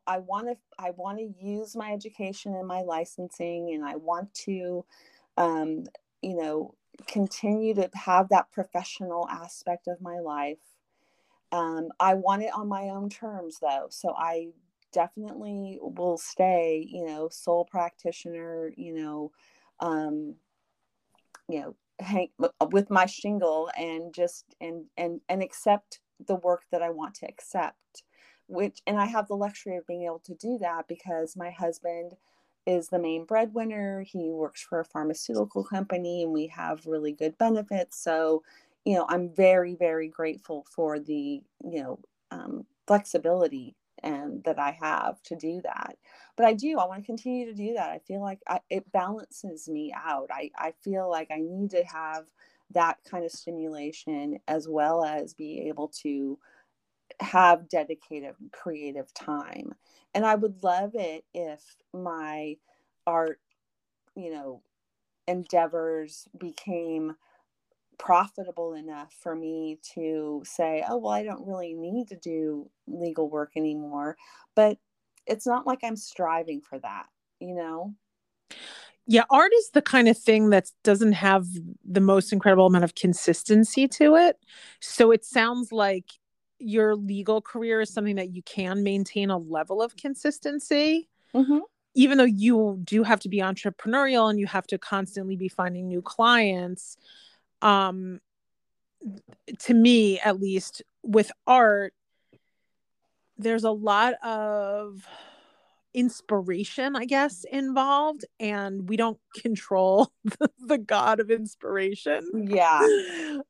[0.07, 4.33] I want to I want to use my education and my licensing and I want
[4.47, 4.85] to
[5.37, 5.85] um
[6.23, 6.75] you know
[7.07, 10.59] continue to have that professional aspect of my life.
[11.53, 13.87] Um I want it on my own terms though.
[13.91, 14.49] So I
[14.93, 19.33] definitely will stay, you know, sole practitioner, you know,
[19.81, 20.37] um
[21.49, 22.29] you know, hang
[22.71, 27.27] with my shingle and just and and and accept the work that I want to
[27.27, 27.77] accept
[28.47, 32.15] which and I have the luxury of being able to do that because my husband
[32.67, 34.03] is the main breadwinner.
[34.03, 38.03] He works for a pharmaceutical company and we have really good benefits.
[38.03, 38.43] So
[38.85, 41.99] you know I'm very very grateful for the you know
[42.31, 45.97] um, flexibility and that I have to do that.
[46.37, 48.91] But I do I want to continue to do that I feel like I, it
[48.93, 52.27] balances me out I, I feel like I need to have
[52.73, 56.39] that kind of stimulation as well as be able to
[57.21, 59.75] have dedicated creative time.
[60.15, 61.63] And i would love it if
[61.95, 62.57] my
[63.07, 63.41] art
[64.17, 64.63] you know
[65.29, 67.17] endeavors became
[68.01, 73.29] profitable enough for me to say, oh, well, I don't really need to do legal
[73.29, 74.17] work anymore.
[74.57, 74.79] But
[75.27, 77.07] it's not like I'm striving for that,
[77.39, 77.95] you know?
[79.07, 81.47] Yeah, art is the kind of thing that doesn't have
[81.85, 84.39] the most incredible amount of consistency to it.
[84.81, 86.07] So it sounds like
[86.59, 91.09] your legal career is something that you can maintain a level of consistency.
[91.35, 91.59] Mm-hmm.
[91.95, 95.89] Even though you do have to be entrepreneurial and you have to constantly be finding
[95.89, 96.97] new clients,
[97.63, 98.21] um,
[99.61, 101.95] to me at least, with art,
[103.39, 105.07] there's a lot of
[105.95, 112.49] inspiration, I guess, involved, and we don't control the, the god of inspiration.
[112.49, 112.87] Yeah.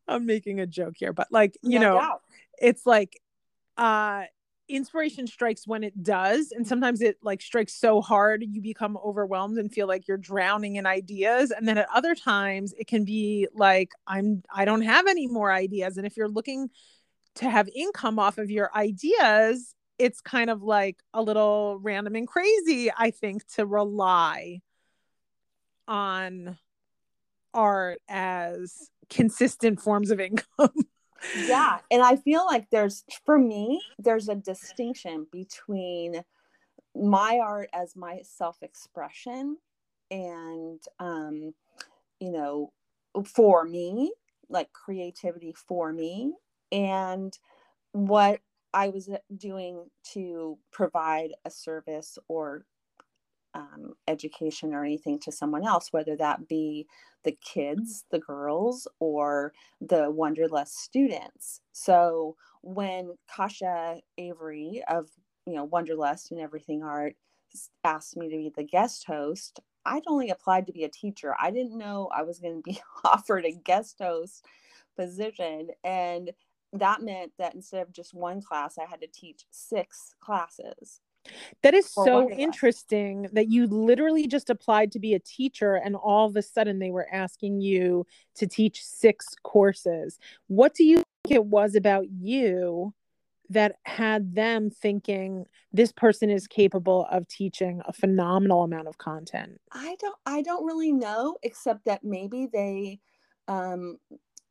[0.09, 2.23] I'm making a joke here, but like, you no know, doubt.
[2.61, 3.21] it's like
[3.77, 4.25] uh
[4.71, 9.59] inspiration strikes when it does and sometimes it like strikes so hard you become overwhelmed
[9.59, 13.47] and feel like you're drowning in ideas and then at other times it can be
[13.55, 16.71] like i'm i don't have any more ideas and if you're looking
[17.35, 22.27] to have income off of your ideas it's kind of like a little random and
[22.27, 24.61] crazy, I think, to rely
[25.87, 26.57] on
[27.53, 30.73] art as consistent forms of income.
[31.47, 31.79] Yeah.
[31.91, 36.23] And I feel like there's, for me, there's a distinction between
[36.95, 39.57] my art as my self expression
[40.11, 41.55] and, um,
[42.21, 42.73] you know,
[43.25, 44.13] for me,
[44.49, 46.33] like creativity for me,
[46.73, 47.37] and
[47.93, 48.41] what
[48.73, 52.67] I was doing to provide a service or
[53.55, 56.87] um, education or anything to someone else, whether that be
[57.25, 61.61] the kids, the girls, or the Wanderlust students.
[61.73, 65.09] So when Kasia Avery of
[65.47, 67.17] you know Wanderlust and Everything Art
[67.85, 71.35] asked me to be the guest host, I'd only applied to be a teacher.
[71.39, 74.45] I didn't know I was going to be offered a guest host
[74.97, 76.31] position, and
[76.73, 81.01] that meant that instead of just one class, I had to teach six classes.
[81.63, 86.27] That is so interesting that you literally just applied to be a teacher and all
[86.27, 88.07] of a sudden they were asking you
[88.37, 90.19] to teach six courses.
[90.49, 92.95] What do you think it was about you
[93.51, 99.61] that had them thinking this person is capable of teaching a phenomenal amount of content?
[99.73, 103.01] I don't I don't really know except that maybe they
[103.49, 103.99] um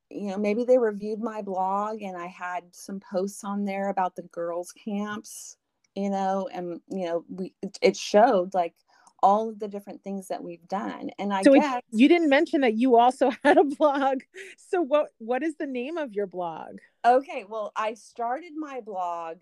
[0.10, 4.16] you know maybe they reviewed my blog and i had some posts on there about
[4.16, 5.56] the girls camps
[5.96, 8.74] you know and you know we it showed like
[9.22, 12.62] all of the different things that we've done and i so guess you didn't mention
[12.62, 14.20] that you also had a blog.
[14.58, 16.78] So what what is the name of your blog?
[17.06, 19.38] Okay well i started my blog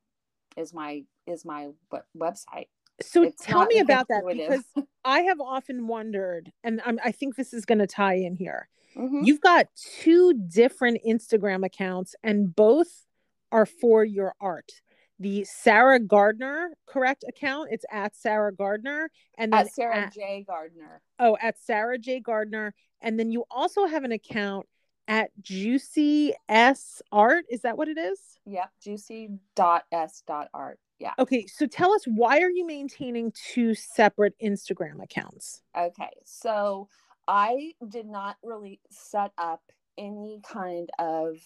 [0.57, 1.69] is my is my
[2.17, 2.67] website.
[3.01, 7.35] So it's tell me about that because I have often wondered, and I'm, i think
[7.35, 8.69] this is going to tie in here.
[8.95, 9.23] Mm-hmm.
[9.23, 9.67] You've got
[10.01, 13.05] two different Instagram accounts, and both
[13.51, 14.71] are for your art.
[15.19, 20.43] The Sarah Gardner correct account, it's at Sarah Gardner, and then at Sarah at, J
[20.47, 21.01] Gardner.
[21.19, 24.67] Oh, at Sarah J Gardner, and then you also have an account
[25.07, 27.45] at Juicy S Art.
[27.49, 28.19] Is that what it is?
[28.45, 30.79] Yep, juicy dot s dot art.
[30.99, 31.13] Yeah.
[31.19, 35.61] Okay, so tell us why are you maintaining two separate Instagram accounts?
[35.77, 36.87] Okay, so
[37.27, 39.61] I did not really set up
[39.97, 41.37] any kind of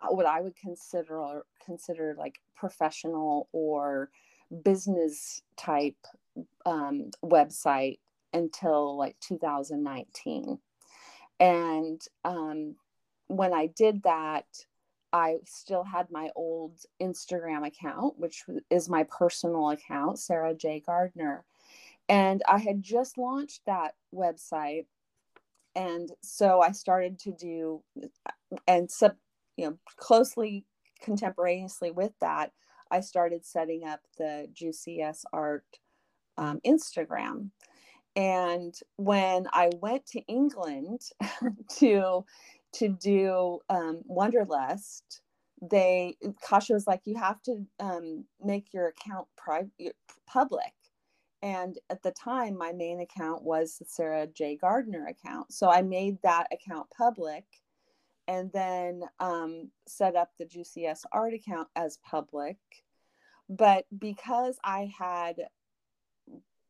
[0.00, 4.10] uh, what I would consider consider like professional or
[4.64, 5.96] business type
[6.64, 7.98] um, website
[8.32, 10.58] until like 2019
[11.40, 12.76] and um,
[13.28, 14.44] when I did that,
[15.12, 20.82] I still had my old Instagram account, which is my personal account, Sarah J.
[20.84, 21.44] Gardner.
[22.08, 24.86] And I had just launched that website.
[25.74, 27.82] And so I started to do,
[28.66, 29.14] and sub,
[29.56, 30.64] you know, closely
[31.02, 32.52] contemporaneously with that,
[32.90, 35.64] I started setting up the Juicy S Art
[36.36, 37.50] um, Instagram.
[38.16, 41.02] And when I went to England
[41.78, 42.24] to
[42.74, 45.22] to do um, Wanderlust,
[45.62, 49.96] they Kasia was like, you have to um, make your account private
[50.26, 50.72] public.
[51.42, 54.56] And at the time, my main account was the Sarah J.
[54.56, 55.52] Gardner account.
[55.52, 57.44] So I made that account public
[58.28, 62.58] and then um, set up the Juicy S Art account as public.
[63.48, 65.36] But because I had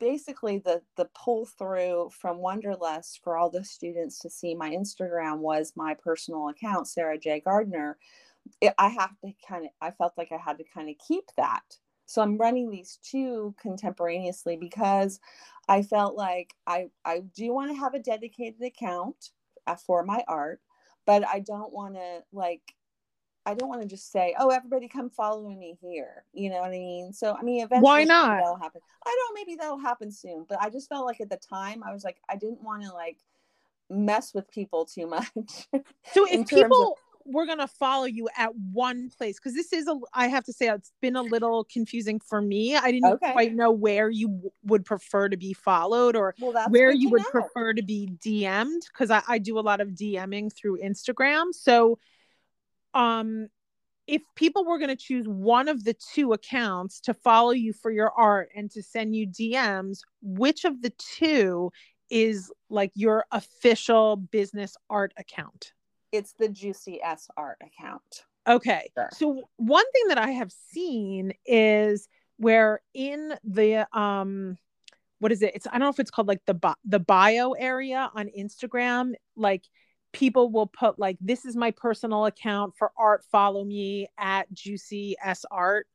[0.00, 5.38] basically the the pull through from Wanderlust for all the students to see my Instagram
[5.38, 7.40] was my personal account, Sarah J.
[7.40, 7.98] Gardner.
[8.60, 11.24] It, I have to kind of, I felt like I had to kind of keep
[11.36, 11.62] that.
[12.06, 15.20] So I'm running these two contemporaneously because
[15.68, 19.30] I felt like I I do want to have a dedicated account
[19.66, 20.60] uh, for my art,
[21.06, 22.62] but I don't want to like
[23.50, 26.68] I don't want to just say, "Oh, everybody come follow me here." You know what
[26.68, 27.12] I mean?
[27.12, 28.38] So, I mean, eventually, why not?
[28.38, 28.80] That'll happen.
[29.04, 29.34] I don't.
[29.34, 30.46] Maybe that'll happen soon.
[30.48, 32.92] But I just felt like at the time, I was like, I didn't want to
[32.92, 33.18] like
[33.90, 35.28] mess with people too much.
[36.12, 37.32] So, if people of...
[37.32, 40.68] were gonna follow you at one place, because this is a, I have to say,
[40.68, 42.76] it's been a little confusing for me.
[42.76, 43.32] I didn't okay.
[43.32, 47.22] quite know where you w- would prefer to be followed, or well, where you would
[47.22, 47.30] know.
[47.30, 51.46] prefer to be DM'd, because I, I do a lot of DMing through Instagram.
[51.52, 51.98] So
[52.94, 53.48] um
[54.06, 57.92] if people were going to choose one of the two accounts to follow you for
[57.92, 61.70] your art and to send you DMs, which of the two
[62.10, 65.74] is like your official business art account?
[66.10, 68.24] It's the Juicy S Art account.
[68.48, 68.90] Okay.
[68.96, 69.10] Sure.
[69.12, 74.58] So one thing that I have seen is where in the um
[75.20, 75.52] what is it?
[75.54, 79.62] It's I don't know if it's called like the the bio area on Instagram like
[80.12, 85.16] people will put like this is my personal account for art follow me at juicy
[85.22, 85.86] s art.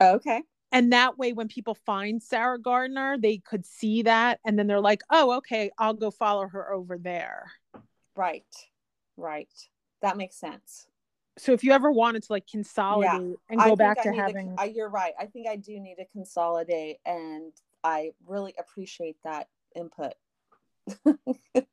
[0.00, 0.42] Okay.
[0.72, 4.80] And that way when people find sarah gardner they could see that and then they're
[4.80, 7.50] like oh okay i'll go follow her over there.
[8.16, 8.44] Right.
[9.16, 9.52] Right.
[10.02, 10.86] That makes sense.
[11.36, 13.34] So if you ever wanted to like consolidate yeah.
[13.50, 15.14] and go back to having to, you're right.
[15.18, 20.14] I think i do need to consolidate and i really appreciate that input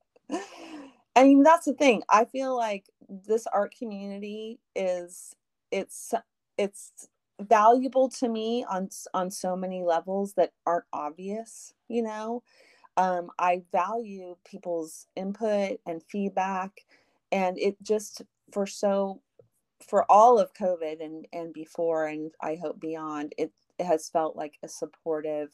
[1.15, 2.03] I mean, that's the thing.
[2.09, 5.35] I feel like this art community is
[5.71, 6.13] it's
[6.57, 6.91] it's
[7.41, 12.43] valuable to me on on so many levels that aren't obvious, you know.
[12.97, 16.71] Um, I value people's input and feedback
[17.31, 19.21] and it just for so
[19.87, 24.35] for all of COVID and and before and I hope beyond, it, it has felt
[24.35, 25.49] like a supportive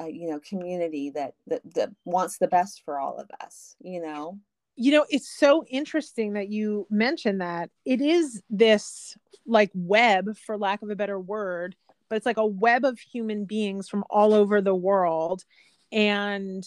[0.00, 4.00] uh, you know community that, that that wants the best for all of us you
[4.00, 4.38] know
[4.82, 7.70] you know it's so interesting that you mentioned that.
[7.84, 9.16] It is this
[9.46, 11.74] like web for lack of a better word
[12.08, 15.44] but it's like a web of human beings from all over the world.
[15.90, 16.62] And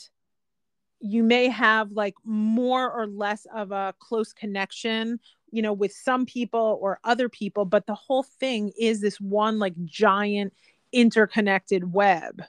[0.99, 5.19] you may have like more or less of a close connection
[5.51, 9.59] you know with some people or other people but the whole thing is this one
[9.59, 10.51] like giant
[10.91, 12.41] interconnected web.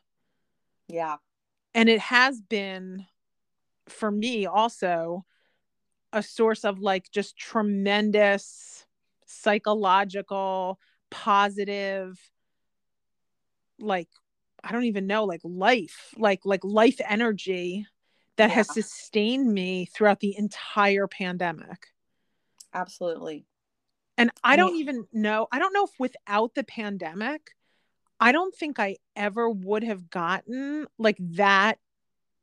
[0.88, 1.16] Yeah.
[1.74, 3.04] And it has been
[3.88, 5.26] for me also
[6.12, 8.86] a source of like just tremendous
[9.26, 10.78] psychological
[11.10, 12.18] positive
[13.78, 14.08] like
[14.62, 17.86] i don't even know like life like like life energy
[18.36, 18.56] that yeah.
[18.56, 21.88] has sustained me throughout the entire pandemic
[22.72, 23.46] absolutely
[24.16, 27.50] and i, don't even know i don't know if without the pandemic
[28.20, 31.78] i don't think i ever would have gotten like that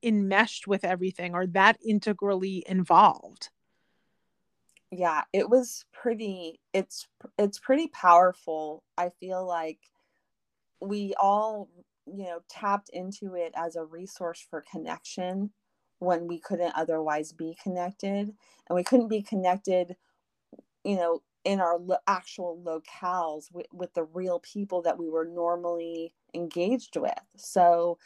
[0.03, 3.49] enmeshed with everything or that integrally involved.
[4.91, 8.83] Yeah it was pretty it's it's pretty powerful.
[8.97, 9.79] I feel like
[10.81, 11.69] we all
[12.05, 15.51] you know tapped into it as a resource for connection
[15.99, 18.33] when we couldn't otherwise be connected.
[18.67, 19.95] And we couldn't be connected
[20.83, 25.25] you know in our lo- actual locales with, with the real people that we were
[25.25, 27.19] normally engaged with.
[27.35, 27.97] So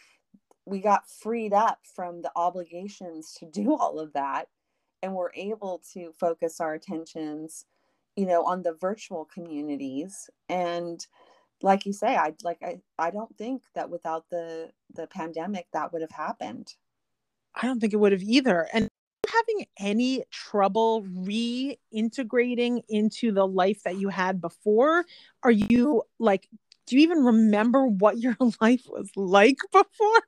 [0.67, 4.47] we got freed up from the obligations to do all of that
[5.01, 7.65] and we're able to focus our attentions
[8.15, 11.07] you know on the virtual communities and
[11.61, 15.93] like you say i like i, I don't think that without the the pandemic that
[15.93, 16.73] would have happened
[17.55, 18.89] i don't think it would have either and
[19.27, 25.05] having any trouble reintegrating into the life that you had before?
[25.43, 26.47] Are you like,
[26.85, 30.21] do you even remember what your life was like before?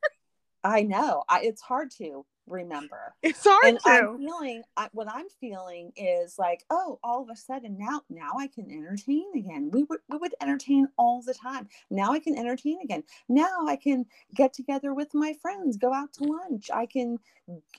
[0.64, 1.24] I know.
[1.30, 3.14] I, it's hard to remember.
[3.22, 3.89] It's hard and to.
[3.89, 8.32] I'm feeling I, what I'm feeling is like, oh, all of a sudden now now
[8.38, 9.70] I can entertain again.
[9.72, 11.70] We would we would entertain all the time.
[11.89, 13.03] Now I can entertain again.
[13.28, 14.05] Now I can
[14.36, 16.70] get together with my friends, go out to lunch.
[16.74, 17.18] I can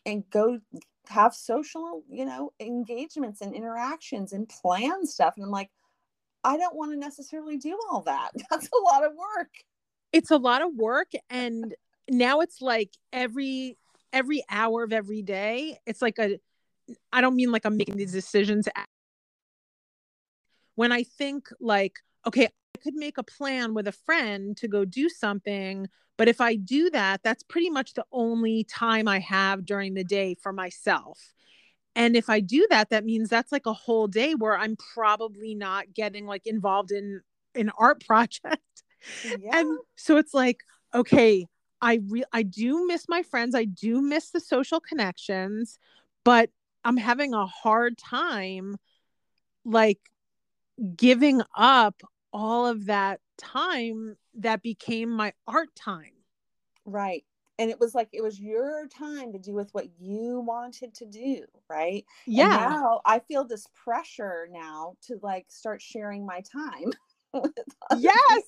[0.07, 0.61] and go
[1.09, 5.35] have social, you know, engagements and interactions and plan stuff.
[5.37, 5.71] And I'm like,
[6.45, 8.31] I don't want to necessarily do all that.
[8.51, 9.51] That's a lot of work.
[10.13, 11.75] It's a lot of work and
[12.11, 13.79] now it's like every
[14.13, 16.39] every hour of every day it's like a
[17.13, 18.69] i don't mean like i'm making these decisions
[20.75, 21.95] when i think like
[22.27, 25.89] okay i could make a plan with a friend to go do something
[26.19, 30.05] but if i do that that's pretty much the only time i have during the
[30.05, 31.33] day for myself
[31.95, 35.55] and if i do that that means that's like a whole day where i'm probably
[35.55, 37.21] not getting like involved in
[37.55, 38.59] an art project
[39.25, 39.61] yeah.
[39.61, 40.59] and so it's like
[40.93, 41.47] okay
[41.83, 43.55] I re- I do miss my friends.
[43.55, 45.79] I do miss the social connections,
[46.25, 46.51] but
[46.85, 48.77] I'm having a hard time
[49.65, 49.99] like
[50.97, 52.03] giving up
[52.33, 56.13] all of that time that became my art time.
[56.85, 57.25] Right.
[57.59, 61.05] And it was like it was your time to do with what you wanted to
[61.05, 62.05] do, right?
[62.27, 62.45] Yeah.
[62.45, 66.93] And now I feel this pressure now to like start sharing my time.
[67.99, 68.43] yes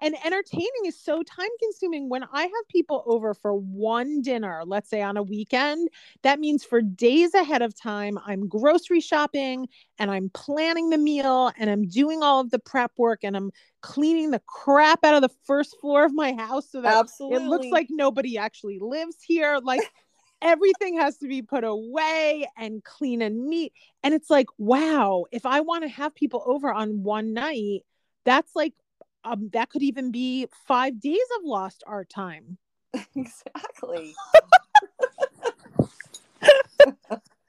[0.00, 4.90] and entertaining is so time consuming when i have people over for one dinner let's
[4.90, 5.88] say on a weekend
[6.22, 9.68] that means for days ahead of time i'm grocery shopping
[9.98, 13.50] and i'm planning the meal and i'm doing all of the prep work and i'm
[13.86, 17.36] cleaning the crap out of the first floor of my house so that Absolutely.
[17.36, 19.60] it looks like nobody actually lives here.
[19.62, 19.92] Like
[20.42, 23.72] everything has to be put away and clean and neat.
[24.02, 27.82] And it's like wow if i want to have people over on one night
[28.24, 28.74] that's like
[29.26, 32.58] um, that could even be five days of lost art time.
[33.14, 34.14] Exactly.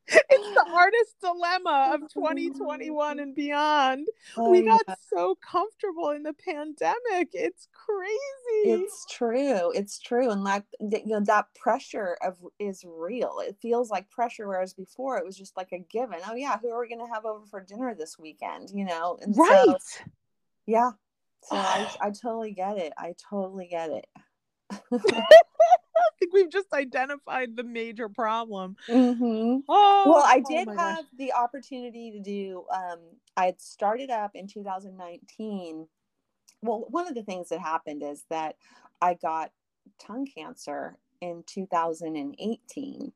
[0.10, 4.08] it's the artist dilemma of 2021 and beyond.
[4.36, 4.96] Oh, we got yeah.
[5.10, 7.30] so comfortable in the pandemic.
[7.34, 8.84] It's crazy.
[8.84, 9.72] It's true.
[9.74, 10.32] It's true.
[10.32, 13.40] And like you know, that pressure of is real.
[13.46, 16.20] It feels like pressure, whereas before it was just like a given.
[16.30, 18.70] Oh yeah, who are we gonna have over for dinner this weekend?
[18.74, 19.18] You know?
[19.22, 19.76] And right.
[19.80, 20.04] So,
[20.66, 20.92] yeah,
[21.44, 22.94] so I, I totally get it.
[22.98, 24.06] I totally get it.
[25.98, 28.76] I think we've just identified the major problem.
[28.88, 29.60] Mm-hmm.
[29.70, 31.06] Oh, well, I oh did have gosh.
[31.18, 32.66] the opportunity to do.
[32.74, 33.00] Um,
[33.36, 35.88] I had started up in 2019.
[36.62, 38.56] Well, one of the things that happened is that
[39.02, 39.52] I got
[40.00, 43.12] tongue cancer in 2018,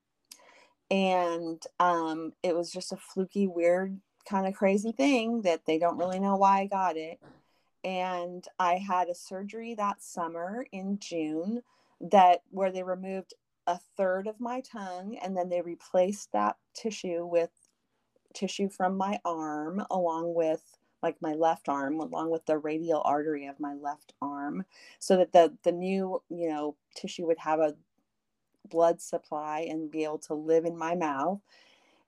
[0.91, 3.99] and um, it was just a fluky, weird,
[4.29, 7.19] kind of crazy thing that they don't really know why I got it
[7.83, 11.61] and I had a surgery that summer in June
[12.01, 13.33] that where they removed
[13.67, 17.51] a third of my tongue and then they replaced that tissue with
[18.33, 20.63] tissue from my arm along with
[21.03, 24.63] like my left arm along with the radial artery of my left arm
[24.99, 27.75] so that the the new you know tissue would have a
[28.69, 31.41] blood supply and be able to live in my mouth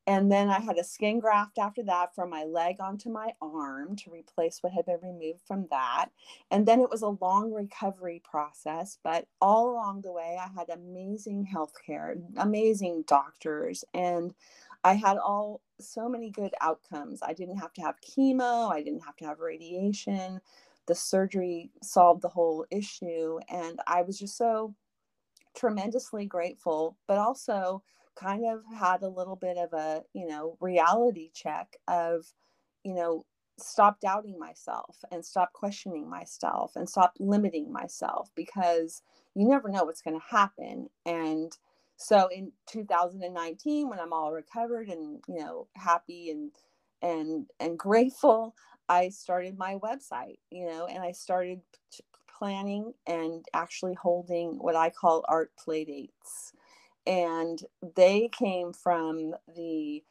[0.08, 3.96] and then I had a skin graft after that from my leg onto my arm
[3.98, 6.08] to replace what had been removed from that.
[6.52, 10.70] And then it was a long recovery process, but all along the way, I had
[10.70, 14.34] amazing health care, amazing doctors, and
[14.84, 17.22] I had all so many good outcomes.
[17.24, 20.42] I didn't have to have chemo, I didn't have to have radiation.
[20.88, 23.40] The surgery solved the whole issue.
[23.50, 24.76] And I was just so
[25.56, 27.84] tremendously grateful, but also
[28.16, 32.26] kind of had a little bit of a, you know, reality check of,
[32.84, 33.26] you know,
[33.60, 39.02] stop doubting myself and stop questioning myself and stop limiting myself because
[39.36, 40.90] you never know what's going to happen.
[41.06, 41.56] And
[41.98, 46.52] so in 2019, when I'm all recovered and, you know, happy and,
[47.02, 48.56] and, and grateful,
[48.90, 51.62] I started my website, you know, and I started
[52.28, 56.54] planning and actually holding what I call art play dates
[57.06, 57.64] and
[57.96, 60.04] they came from the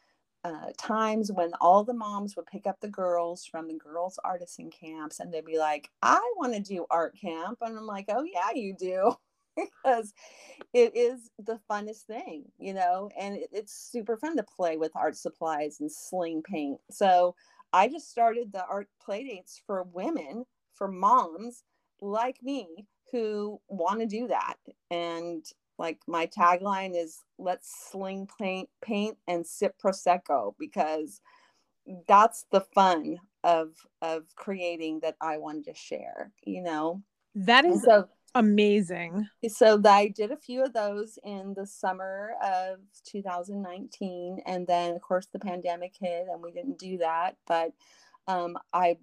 [0.45, 4.71] uh, times when all the moms would pick up the girls from the girls artisan
[4.71, 8.25] camps and they'd be like i want to do art camp and i'm like oh
[8.25, 9.15] yeah you do
[9.57, 10.13] because
[10.73, 14.91] it is the funnest thing you know and it, it's super fun to play with
[14.97, 16.81] art supplies and sling paint.
[16.91, 17.37] So
[17.73, 21.63] i just started the art playdates for women for moms
[22.01, 22.67] like me
[23.13, 24.57] who want to do that
[24.91, 25.45] and
[25.79, 31.21] Like my tagline is let's sling paint, paint and sip prosecco because
[32.07, 33.71] that's the fun of
[34.01, 37.03] of creating that I wanted to share, you know.
[37.35, 39.27] That is so amazing.
[39.49, 45.01] So I did a few of those in the summer of 2019 and then of
[45.01, 47.73] course the pandemic hit and we didn't do that, but
[48.29, 48.99] um, I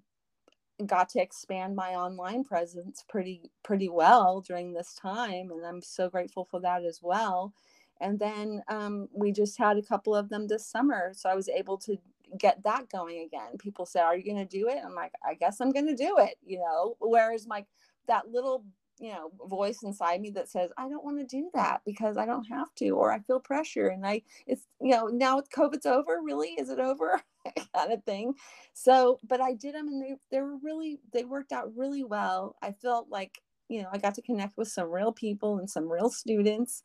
[0.86, 6.10] got to expand my online presence pretty pretty well during this time and i'm so
[6.10, 7.54] grateful for that as well.
[8.02, 11.50] And then um, we just had a couple of them this summer so i was
[11.50, 11.98] able to
[12.38, 13.58] get that going again.
[13.58, 14.78] People say are you going to do it?
[14.86, 16.96] I'm like i guess i'm going to do it you know?
[17.00, 17.66] Whereas my
[18.08, 18.64] that little
[19.00, 22.26] you know voice inside me that says i don't want to do that because i
[22.26, 26.20] don't have to or i feel pressure and i it's you know now covid's over
[26.24, 26.50] really?
[26.50, 27.22] Is it over?
[27.76, 28.34] Kind of thing.
[28.74, 32.56] So but i did them and they, they were really they worked out really well.
[32.62, 35.92] I felt like you know i got to connect with some real people and some
[35.92, 36.82] real students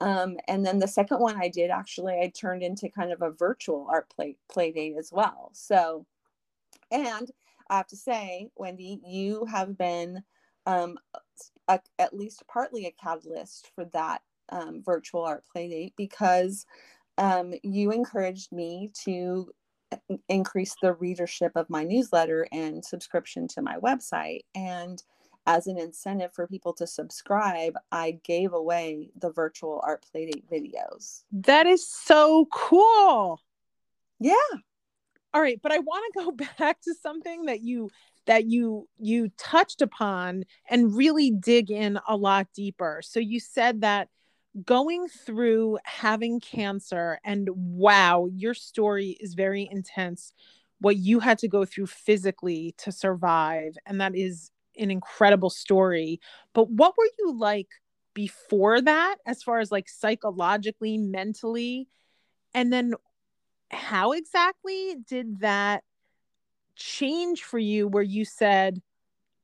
[0.00, 3.30] um, and then the second one i did actually i turned into kind of a
[3.30, 5.50] virtual art play play date as well.
[5.52, 6.06] So
[6.90, 7.30] and
[7.68, 10.22] i have to say wendy you have been
[10.64, 10.96] um,
[11.68, 16.66] a, at least partly a catalyst for that um, virtual art playdate because
[17.18, 19.50] um, you encouraged me to
[19.92, 24.40] uh, increase the readership of my newsletter and subscription to my website.
[24.54, 25.02] And
[25.46, 31.22] as an incentive for people to subscribe, I gave away the virtual art playdate videos.
[31.32, 33.40] That is so cool.
[34.20, 34.34] Yeah.
[35.34, 37.90] All right, but I want to go back to something that you
[38.26, 43.00] that you you touched upon and really dig in a lot deeper.
[43.04, 44.08] So you said that
[44.64, 50.32] going through having cancer and wow, your story is very intense
[50.78, 56.20] what you had to go through physically to survive and that is an incredible story.
[56.54, 57.68] But what were you like
[58.14, 61.88] before that as far as like psychologically, mentally?
[62.54, 62.94] And then
[63.70, 65.84] how exactly did that
[66.76, 68.80] change for you where you said,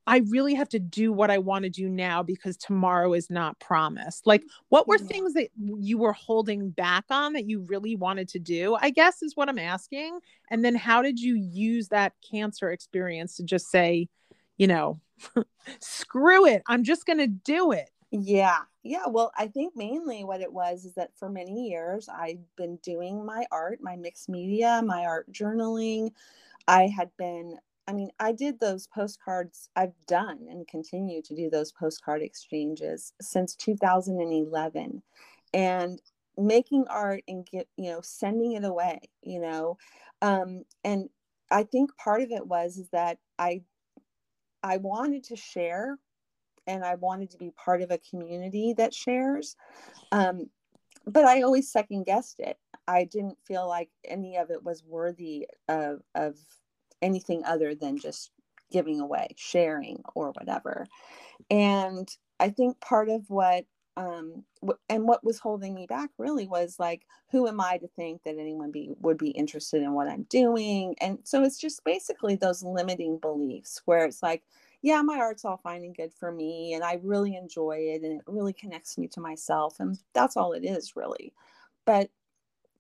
[0.09, 3.61] I really have to do what I want to do now because tomorrow is not
[3.61, 4.27] promised?
[4.27, 5.07] Like, what were yeah.
[5.07, 8.75] things that you were holding back on that you really wanted to do?
[8.81, 10.21] I guess is what I'm asking.
[10.51, 14.09] And then how did you use that cancer experience to just say,
[14.57, 14.99] you know,
[15.81, 17.91] screw it, I'm just going to do it?
[18.11, 18.61] Yeah.
[18.83, 19.05] Yeah.
[19.09, 23.27] Well, I think mainly what it was is that for many years I've been doing
[23.27, 26.13] my art, my mixed media, my art journaling,
[26.69, 27.57] I had been,
[27.89, 33.15] I mean, I did those postcards, I've done and continue to do those postcard exchanges
[33.23, 35.03] since 2011.
[35.55, 36.03] And
[36.39, 39.79] making art and get, you know, sending it away, you know.
[40.23, 41.11] Um, and
[41.51, 43.63] I think part of it was is that I
[44.63, 45.99] I wanted to share
[46.67, 49.57] and I wanted to be part of a community that shares.
[50.13, 50.51] Um,
[51.09, 52.59] but I always second guessed it.
[52.87, 56.37] I didn't feel like any of it was worthy of, of
[57.03, 58.31] anything other than just
[58.71, 60.87] giving away, sharing, or whatever.
[61.51, 62.09] And
[62.41, 63.65] I think part of what
[63.97, 64.45] um,
[64.89, 67.03] and what was holding me back really was like,
[67.33, 70.95] who am I to think that anyone be would be interested in what I'm doing?
[71.01, 74.45] And so it's just basically those limiting beliefs where it's like,
[74.83, 78.21] yeah, my art's all fine and good for me, and I really enjoy it, and
[78.21, 81.33] it really connects me to myself, and that's all it is really.
[81.85, 82.11] But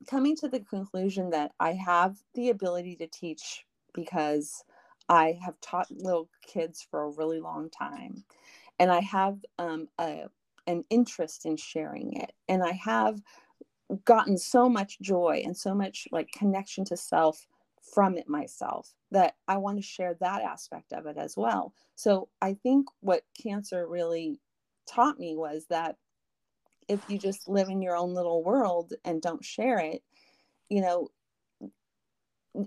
[0.06, 4.62] coming to the conclusion that I have the ability to teach because
[5.08, 8.24] I have taught little kids for a really long time,
[8.78, 10.26] and I have um, a,
[10.68, 13.20] an interest in sharing it, and I have
[14.04, 17.46] gotten so much joy and so much like connection to self
[17.94, 21.72] from it myself that I want to share that aspect of it as well.
[21.94, 24.40] So I think what cancer really
[24.88, 25.96] taught me was that
[26.88, 30.02] if you just live in your own little world and don't share it,
[30.68, 31.08] you know,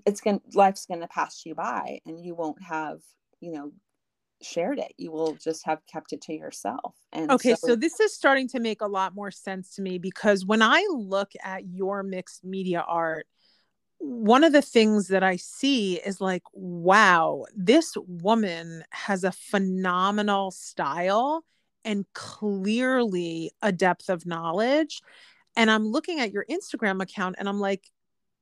[0.06, 3.00] it's going to life's going to pass you by and you won't have,
[3.40, 3.72] you know,
[4.42, 4.94] shared it.
[4.98, 6.96] You will just have kept it to yourself.
[7.12, 9.98] And okay, so, so this is starting to make a lot more sense to me
[9.98, 13.28] because when I look at your mixed media art,
[14.02, 20.50] one of the things that I see is like, wow, this woman has a phenomenal
[20.50, 21.46] style
[21.86, 25.02] and clearly a depth of knowledge.
[25.56, 27.90] And I'm looking at your Instagram account and I'm like,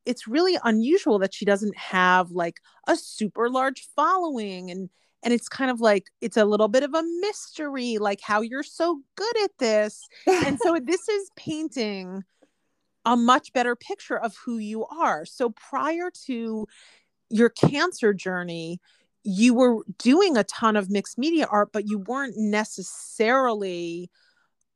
[0.05, 4.89] it's really unusual that she doesn't have like a super large following and
[5.21, 8.63] and it's kind of like it's a little bit of a mystery like how you're
[8.63, 12.23] so good at this and so this is painting
[13.09, 15.25] a much better picture of who you are.
[15.25, 16.67] So prior to
[17.31, 18.79] your cancer journey,
[19.23, 24.11] you were doing a ton of mixed media art, but you weren't necessarily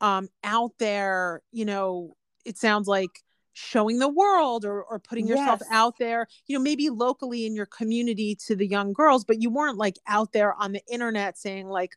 [0.01, 2.15] um out there you know
[2.45, 3.21] it sounds like
[3.53, 5.69] showing the world or, or putting yourself Yes.
[5.71, 9.51] out there you know maybe locally in your community to the young girls but you
[9.51, 11.91] weren't like out there on the internet saying like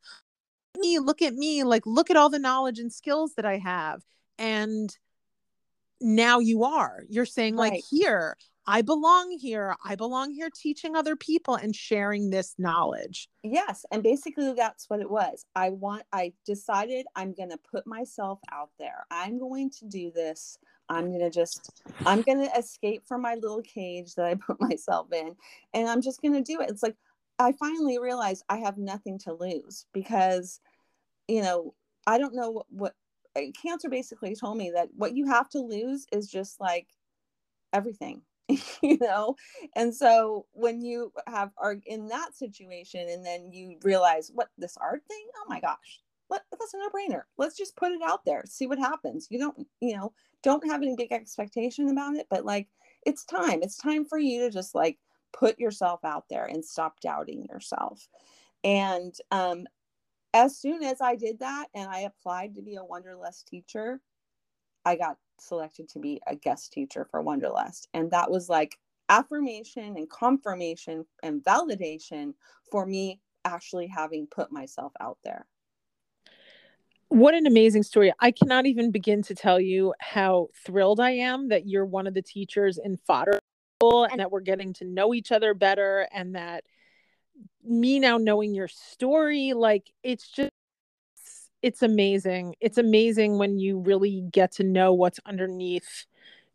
[0.79, 4.03] me look at me like look at all the knowledge and skills that i have
[4.39, 4.99] and
[6.01, 8.37] now you are you're saying like here
[8.67, 14.03] i belong here i belong here teaching other people and sharing this knowledge Yes, and
[14.03, 15.45] basically that's what it was.
[15.55, 19.07] I want I decided I'm going to put myself out there.
[19.09, 20.59] I'm going to do this.
[20.89, 24.61] I'm going to just I'm going to escape from my little cage that I put
[24.61, 25.37] myself in
[25.75, 26.71] and I'm just going to do it.
[26.71, 26.97] It's like
[27.39, 30.61] I finally realized I have nothing to lose because
[31.29, 31.75] you know,
[32.07, 32.95] I don't know what, what
[33.61, 36.89] cancer basically told me that what you have to lose is just like
[37.73, 38.23] everything
[38.83, 39.37] you know?
[39.75, 44.77] And so when you have are in that situation and then you realize what this
[44.81, 45.27] art thing?
[45.37, 46.01] Oh my gosh.
[46.29, 47.23] Let, that's a no-brainer.
[47.39, 48.43] Let's just put it out there.
[48.47, 49.29] See what happens.
[49.31, 50.13] You don't you know
[50.43, 52.69] don't have any big expectation about it but like
[53.05, 53.63] it's time.
[53.63, 54.99] It's time for you to just like
[55.33, 58.09] put yourself out there and stop doubting yourself.
[58.65, 59.67] And um
[60.37, 64.01] as soon as i did that and i applied to be a wanderlust teacher
[64.87, 67.89] I got selected to be a guest teacher for Wanderlust.
[67.93, 68.79] And that was like
[69.09, 72.35] affirmation and confirmation and validation
[72.71, 75.45] for me actually having put myself out there.
[77.09, 81.49] what an amazing story i cannot even begin to tell you how thrilled i am
[81.49, 83.39] that you're one of the teachers in fodder
[83.79, 86.65] school and that we're getting to know each other better and that
[87.67, 90.51] me now knowing your story like it's just
[91.63, 96.07] it's amazing it's amazing when you really get to know what's underneath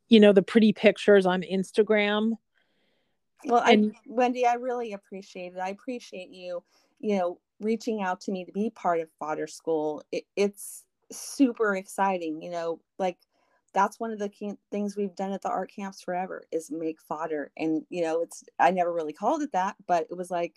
[0.09, 2.34] you know the pretty pictures on instagram
[3.45, 5.59] Well, I, And- Wendy, I really appreciate it.
[5.59, 6.64] I appreciate you,
[6.99, 10.03] you know, reaching out to me to be part of Fodder School.
[10.12, 13.18] It, it's super exciting, you know, like
[13.74, 17.01] that's one of the key things we've done at the art camps forever is make
[17.01, 17.51] fodder.
[17.57, 20.53] And, you know, it's, I never really called it that, but it was like,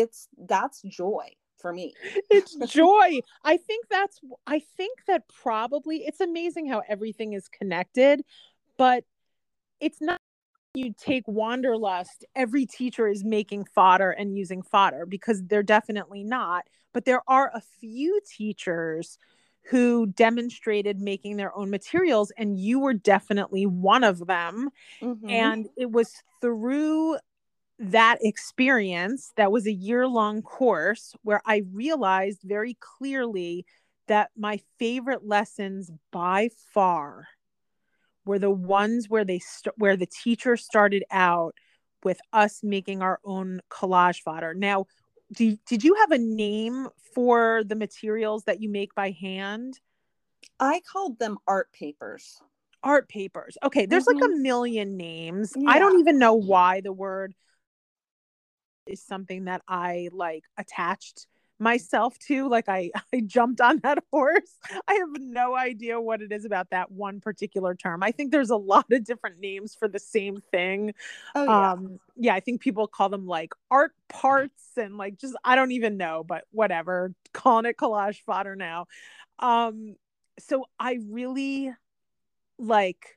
[0.00, 1.28] it's, that's joy
[1.58, 1.94] for me.
[2.30, 8.22] it's joy i think that's i think that probably it's amazing how everything is connected
[8.76, 9.04] but
[9.80, 10.18] it's not
[10.74, 16.64] you take wanderlust every teacher is making fodder and using fodder because they're definitely not
[16.92, 19.18] but there are a few teachers
[19.70, 24.68] who demonstrated making their own materials and you were definitely one of them
[25.02, 25.30] Mhm.
[25.30, 27.16] and it was through
[27.78, 33.66] that experience that was a year long course where I realized very clearly
[34.08, 37.28] that my favorite lessons by far
[38.24, 41.54] were the ones where they st- where the teacher started out
[42.02, 44.54] with us making our own collage fodder.
[44.54, 44.86] Now,
[45.32, 49.80] do, did you have a name for the materials that you make by hand?
[50.60, 52.40] I called them art papers.
[52.82, 53.58] art papers.
[53.64, 54.42] Okay, there's like a mm-hmm.
[54.42, 55.52] million names.
[55.66, 57.34] I don't even know why the word
[58.86, 61.26] is something that I like attached
[61.58, 62.48] myself to.
[62.48, 64.58] Like I I jumped on that horse.
[64.86, 68.02] I have no idea what it is about that one particular term.
[68.02, 70.94] I think there's a lot of different names for the same thing.
[71.34, 71.72] Oh, yeah.
[71.72, 75.72] Um yeah, I think people call them like art parts and like just I don't
[75.72, 77.14] even know, but whatever.
[77.32, 78.86] Calling it collage fodder now.
[79.38, 79.96] Um
[80.38, 81.72] so I really
[82.58, 83.15] like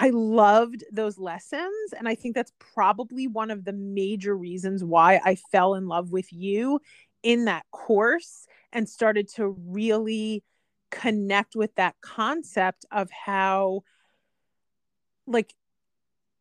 [0.00, 5.20] I loved those lessons and I think that's probably one of the major reasons why
[5.22, 6.80] I fell in love with you
[7.22, 10.42] in that course and started to really
[10.90, 13.82] connect with that concept of how
[15.26, 15.54] like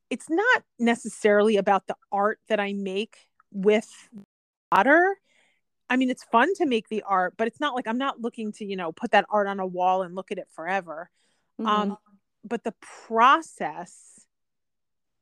[0.09, 3.17] it's not necessarily about the art that I make
[3.51, 3.89] with
[4.71, 5.17] water.
[5.89, 8.53] I mean, it's fun to make the art, but it's not like I'm not looking
[8.53, 11.09] to, you know, put that art on a wall and look at it forever.
[11.59, 11.67] Mhm.
[11.67, 11.97] Um,
[12.43, 12.73] but the
[13.07, 14.25] process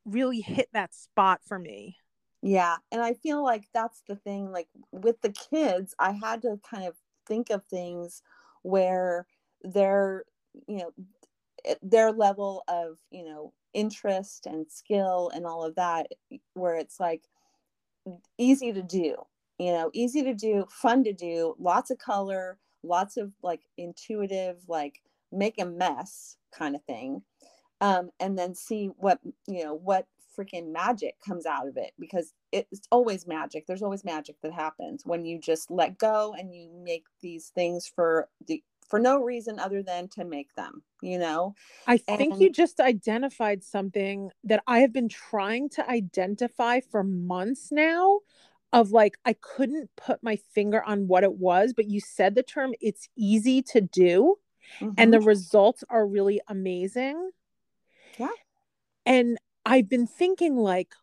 [0.05, 0.45] really mm.
[0.45, 1.97] hit that spot for me.
[2.41, 4.51] Yeah, and I feel like that's the thing.
[4.51, 6.95] Like with the kids, I had to kind of
[7.25, 8.21] think of things
[8.61, 9.25] where
[9.63, 10.23] their,
[10.67, 10.91] you know,
[11.65, 16.07] eh, their level of, you know, interest and skill and all of that,
[16.53, 17.23] where it's like
[18.37, 19.15] easy to do,
[19.57, 24.57] you know, easy to do, fun to do, lots of color, lots of like intuitive,
[24.67, 25.01] like
[25.31, 27.21] make a mess kind of thing.
[27.79, 30.07] Um, and then see what, you know, what
[30.37, 33.67] freaking magic comes out of it because it's always magic.
[33.67, 37.91] There's always magic that happens when you just let go and you make these things
[37.93, 41.53] for the for no reason other than to make them, you know?
[41.87, 47.03] I think And- you just identified something that I have been trying to identify for
[47.03, 48.21] months now
[48.71, 52.43] of like I couldn't put my finger on what it was, but you said the
[52.43, 54.37] term it's easy to do.
[54.79, 54.93] Mm-hmm.
[54.97, 57.31] and the results are really amazing.
[58.17, 58.29] Yeah.
[59.05, 60.93] And I've been thinking, like,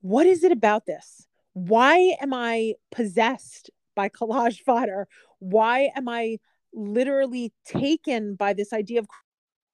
[0.00, 1.26] what is it about this?
[1.52, 5.08] Why am I possessed by collage fodder?
[5.38, 6.38] Why am I
[6.72, 9.08] literally taken by this idea of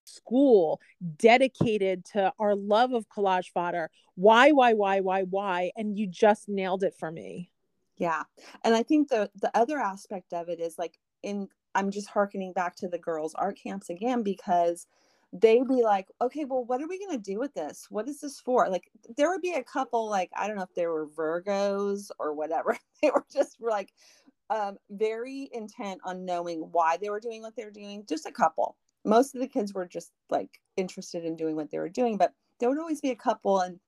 [0.05, 0.81] school
[1.17, 3.91] dedicated to our love of collage fodder?
[4.15, 5.73] Why, why, why, why, why?
[5.77, 7.51] And you just nailed it for me.
[7.97, 8.25] Yeah.
[8.63, 12.55] And I think the the other aspect of it is like in I'm just harkening
[12.55, 14.87] back to the girls art camps again because
[15.33, 17.87] they'd be like, okay, well, what are we going to do with this?
[17.91, 18.69] What is this for?
[18.71, 22.33] Like, there would be a couple, like, I don't know if they were Virgos or
[22.33, 22.79] whatever.
[23.03, 23.93] they were just like
[24.49, 28.05] um, very intent on knowing why they were doing what they were doing.
[28.09, 28.77] Just a couple.
[29.05, 32.33] Most of the kids were just like interested in doing what they were doing, but
[32.59, 33.61] there would always be a couple.
[33.61, 33.79] And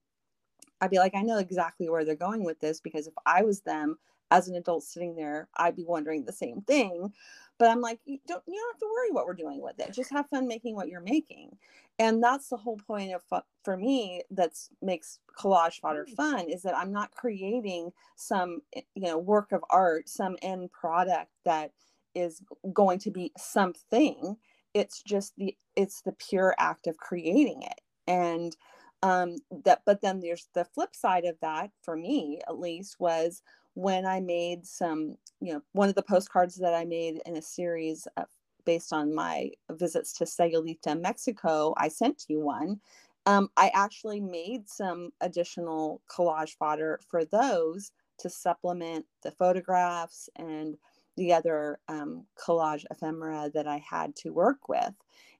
[0.79, 3.61] I'd be like, I know exactly where they're going with this because if I was
[3.61, 3.97] them
[4.31, 7.11] as an adult sitting there, I'd be wondering the same thing.
[7.59, 9.93] But I'm like, you don't you don't have to worry what we're doing with it.
[9.93, 11.57] Just have fun making what you're making.
[11.99, 13.21] And that's the whole point of
[13.63, 16.15] for me that's makes collage fodder mm.
[16.15, 20.71] fun is that I'm not creating some eh, you know work of art, some end
[20.71, 21.71] product that
[22.15, 22.41] is
[22.73, 24.37] going to be something.
[24.73, 27.81] It's just the it's the pure act of creating it.
[28.07, 28.55] And
[29.03, 29.35] um
[29.65, 33.41] that but then there's the flip side of that for me at least was
[33.73, 37.41] when I made some, you know, one of the postcards that I made in a
[37.41, 38.25] series of,
[38.65, 42.79] based on my visits to Sayulita, Mexico, I sent you one.
[43.25, 50.77] Um, I actually made some additional collage fodder for those to supplement the photographs and
[51.15, 54.93] the other um, collage ephemera that I had to work with.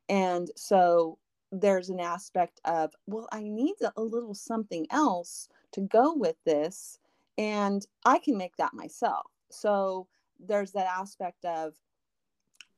[0.08, 1.18] And so
[1.52, 6.99] there's an aspect of, well, I need a little something else to go with this
[7.40, 9.26] and I can make that myself.
[9.50, 10.08] So
[10.40, 11.74] there's that aspect of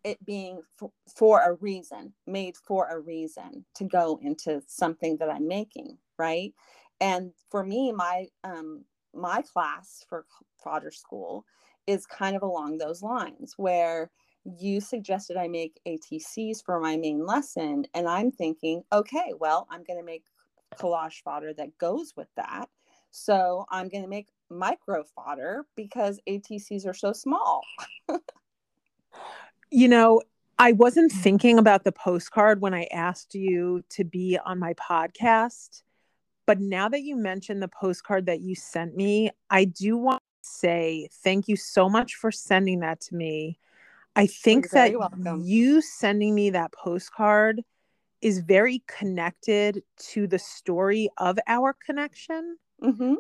[0.04, 5.30] it being for, for a reason, made for a reason to go into something that
[5.30, 6.54] I'm making, right?
[7.00, 10.26] And for me, my um, my class for
[10.64, 11.44] fodder school
[11.88, 14.12] is kind of along those lines where
[14.46, 17.86] you suggested I make ATCs for my main lesson.
[17.94, 20.24] And I'm thinking, okay, well, I'm going to make
[20.80, 22.70] collage fodder that goes with that.
[23.12, 27.62] So I'm going to make micro fodder because ATCs are so small.
[29.72, 30.22] you know,
[30.60, 35.82] I wasn't thinking about the postcard when I asked you to be on my podcast.
[36.46, 40.50] But now that you mentioned the postcard that you sent me, I do want to
[40.50, 43.58] say thank you so much for sending that to me.
[44.16, 45.42] I think that welcome.
[45.42, 47.62] you sending me that postcard
[48.22, 52.58] is very connected to the story of our connection.
[52.84, 53.14] Mm-hmm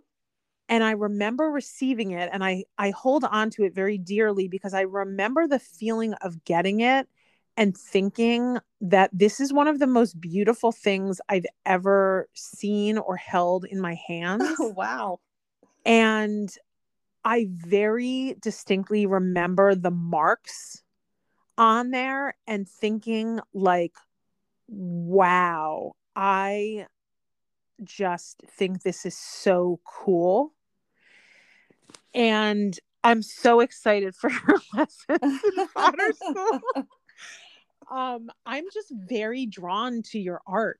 [0.71, 4.73] and i remember receiving it and i i hold on to it very dearly because
[4.73, 7.07] i remember the feeling of getting it
[7.57, 13.17] and thinking that this is one of the most beautiful things i've ever seen or
[13.17, 14.55] held in my oh, hands.
[14.59, 15.19] oh, wow.
[15.85, 16.49] And
[17.23, 20.81] i very distinctly remember the marks
[21.57, 23.93] on there and thinking like
[24.67, 26.87] wow i
[27.83, 30.53] just think this is so cool
[32.13, 36.61] and I'm so excited for her lessons in fodder school.
[37.89, 40.79] um, I'm just very drawn to your art.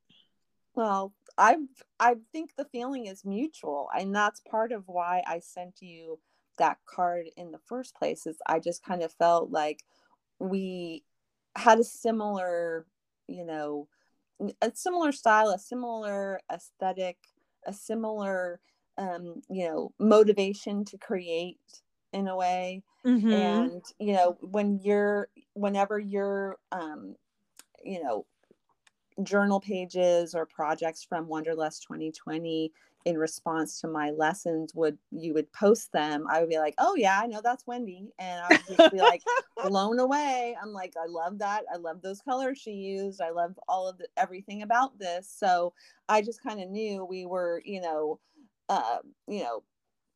[0.76, 1.57] Well, I
[1.99, 6.20] I think the feeling is mutual, and that's part of why I sent you
[6.57, 8.26] that card in the first place.
[8.26, 9.84] Is I just kind of felt like
[10.39, 11.03] we
[11.55, 12.86] had a similar,
[13.28, 13.88] you know,
[14.62, 17.18] a similar style, a similar aesthetic,
[17.66, 18.59] a similar
[18.97, 21.59] um, you know, motivation to create
[22.13, 22.83] in a way.
[23.05, 23.31] Mm-hmm.
[23.31, 27.15] And, you know, when you're, whenever you're, um,
[27.83, 28.25] you know,
[29.23, 32.71] journal pages or projects from Wanderlust 2020
[33.05, 36.95] in response to my lessons would you would post them i would be like oh
[36.95, 38.11] yeah i know that's wendy.
[38.19, 39.23] And i would just be like
[39.65, 40.55] blown away.
[40.61, 41.63] I'm like i love that.
[41.73, 43.21] I love those colors she used.
[43.21, 45.33] I love all of the, everything about this.
[45.35, 45.73] So
[46.09, 48.19] i just kind of knew we were you know
[48.72, 49.63] uh, you know,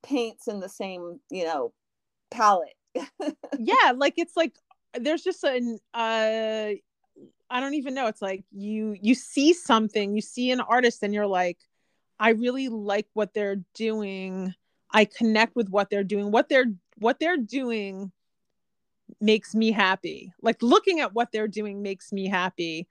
[0.02, 1.74] paints in the same, you know,
[2.32, 2.78] palette.
[3.60, 4.56] yeah, like it's like
[4.98, 6.72] there's just an uh
[7.50, 8.08] I don't even know.
[8.08, 11.58] It's like you you see something, you see an artist and you're like
[12.18, 14.54] I really like what they're doing.
[14.90, 16.32] I connect with what they're doing.
[16.32, 18.14] What they're what they're doing
[19.20, 20.32] makes me happy.
[20.42, 22.88] Like looking at what they're doing makes me happy.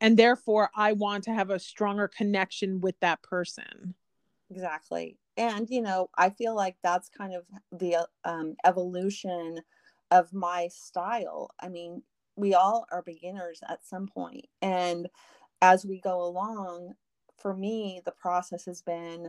[0.00, 3.96] And therefore I want to have a stronger connection with that person.
[4.50, 5.18] Exactly.
[5.36, 7.44] And, you know, I feel like that's kind of
[7.78, 9.60] the um, evolution
[10.10, 11.50] of my style.
[11.60, 12.02] I mean,
[12.36, 15.08] we all are beginners at some point and
[15.62, 16.94] as we go along
[17.38, 19.28] for me the process has been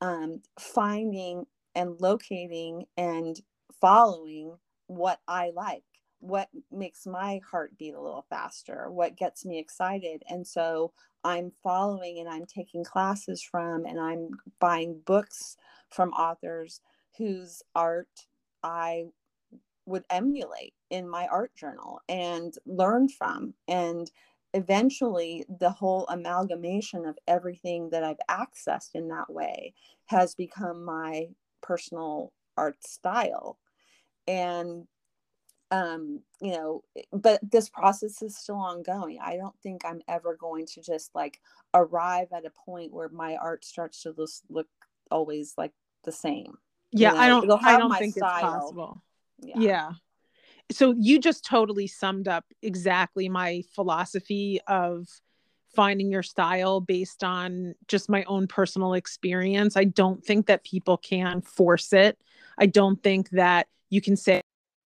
[0.00, 3.40] um, finding and locating and
[3.80, 4.56] following
[4.88, 5.84] what i like
[6.20, 10.22] what makes my heart beat a little faster what gets me excited.
[10.28, 10.92] And so
[11.24, 15.56] i'm following and i'm taking classes from and i'm buying books
[15.90, 16.80] from authors
[17.18, 18.08] whose art
[18.62, 19.04] i
[19.86, 23.54] would emulate in my art journal and learn from.
[23.68, 24.10] And
[24.52, 29.74] eventually the whole amalgamation of everything that i've accessed in that way
[30.06, 31.26] has become my
[31.62, 33.58] personal art style.
[34.26, 34.86] And
[35.70, 40.64] um you know but this process is still ongoing i don't think i'm ever going
[40.64, 41.40] to just like
[41.74, 44.68] arrive at a point where my art starts to just look
[45.10, 45.72] always like
[46.04, 46.56] the same
[46.92, 47.20] yeah you know?
[47.20, 48.34] i don't i don't think style.
[48.34, 49.02] it's possible
[49.40, 49.54] yeah.
[49.58, 49.90] yeah
[50.70, 55.08] so you just totally summed up exactly my philosophy of
[55.74, 60.96] finding your style based on just my own personal experience i don't think that people
[60.96, 62.18] can force it
[62.56, 64.40] i don't think that you can say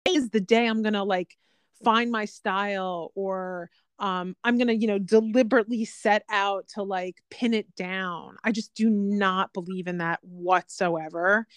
[0.08, 1.38] is the day I'm going to like
[1.84, 7.22] find my style or um, I'm going to, you know, deliberately set out to like
[7.30, 8.38] pin it down.
[8.44, 11.48] I just do not believe in that whatsoever.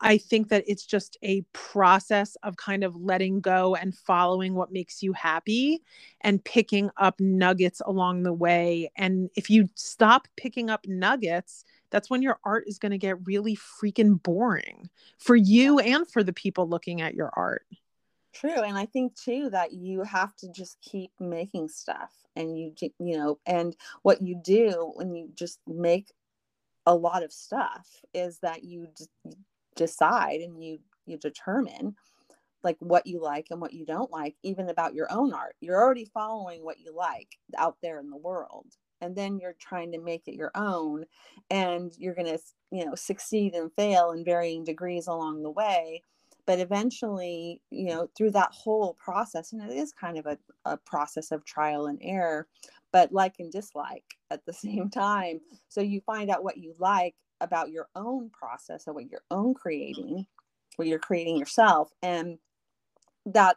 [0.00, 4.70] I think that it's just a process of kind of letting go and following what
[4.70, 5.82] makes you happy
[6.20, 8.90] and picking up nuggets along the way.
[8.96, 13.26] And if you stop picking up nuggets, that's when your art is going to get
[13.26, 14.88] really freaking boring
[15.18, 17.66] for you and for the people looking at your art.
[18.38, 18.62] True.
[18.62, 23.18] And I think too that you have to just keep making stuff and you, you
[23.18, 26.12] know, and what you do when you just make
[26.86, 29.06] a lot of stuff is that you d-
[29.76, 31.96] decide and you, you determine
[32.64, 35.56] like what you like and what you don't like, even about your own art.
[35.60, 37.28] You're already following what you like
[37.58, 38.66] out there in the world.
[39.00, 41.06] And then you're trying to make it your own
[41.50, 42.40] and you're going to,
[42.72, 46.02] you know, succeed and fail in varying degrees along the way
[46.48, 50.78] but eventually you know through that whole process and it is kind of a, a
[50.78, 52.48] process of trial and error
[52.90, 55.40] but like and dislike at the same time.
[55.68, 59.54] So you find out what you like about your own process of what you're own
[59.54, 60.26] creating
[60.76, 62.38] what you're creating yourself and
[63.26, 63.56] that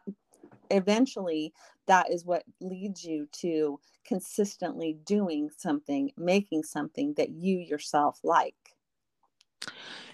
[0.69, 1.53] eventually
[1.87, 8.55] that is what leads you to consistently doing something making something that you yourself like.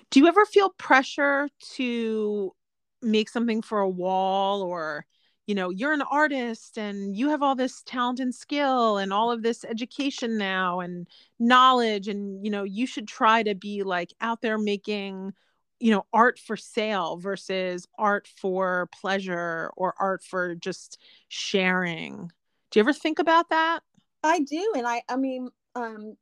[0.09, 2.53] Do you ever feel pressure to
[3.01, 5.05] make something for a wall or
[5.45, 9.31] you know you're an artist and you have all this talent and skill and all
[9.31, 11.07] of this education now and
[11.39, 15.31] knowledge and you know you should try to be like out there making
[15.79, 22.31] you know art for sale versus art for pleasure or art for just sharing.
[22.71, 23.81] Do you ever think about that?
[24.23, 26.15] I do and i i mean um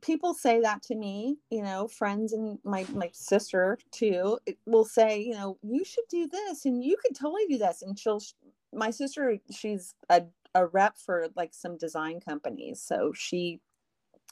[0.00, 5.20] people say that to me you know friends and my my sister too will say
[5.20, 7.82] you know you should do this and you could totally do this.
[7.82, 8.20] And she'll
[8.72, 10.22] my sister she's a,
[10.54, 13.60] a rep for like some design companies so she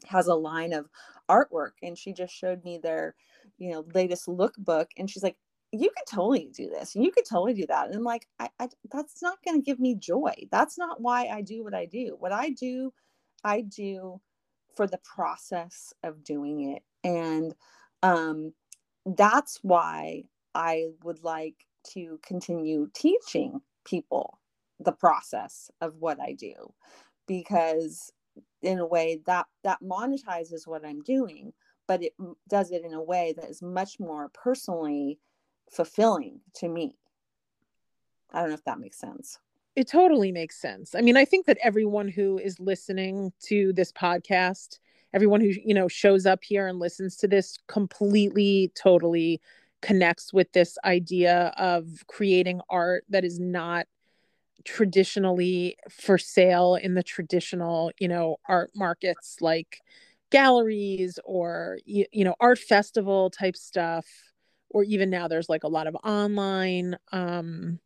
[0.06, 0.88] has a line of
[1.28, 3.14] artwork and she just showed me their
[3.58, 5.36] you know latest lookbook and she's like
[5.72, 6.94] you could totally do this.
[6.94, 7.86] And you could totally do that.
[7.86, 10.32] And i'm like I, I that's not going to give me joy.
[10.50, 12.16] That's not why i do what i do.
[12.18, 12.92] What i do
[13.42, 14.20] i do
[14.76, 16.82] for the process of doing it.
[17.02, 17.54] And
[18.02, 18.52] um,
[19.04, 24.38] that's why I would like to continue teaching people
[24.80, 26.72] the process of what I do
[27.26, 28.12] because
[28.62, 31.52] in a way that that monetizes what I'm doing
[31.86, 32.14] but it
[32.48, 35.18] does it in a way that is much more personally
[35.70, 36.96] fulfilling to me.
[38.32, 39.38] I don't know if that makes sense
[39.76, 40.94] it totally makes sense.
[40.94, 44.78] I mean, I think that everyone who is listening to this podcast,
[45.12, 49.40] everyone who, you know, shows up here and listens to this completely, totally
[49.82, 53.86] connects with this idea of creating art that is not
[54.64, 59.80] traditionally for sale in the traditional, you know, art markets like
[60.30, 64.06] galleries or, you, you know, art festival type stuff.
[64.70, 67.78] Or even now, there's like a lot of online um,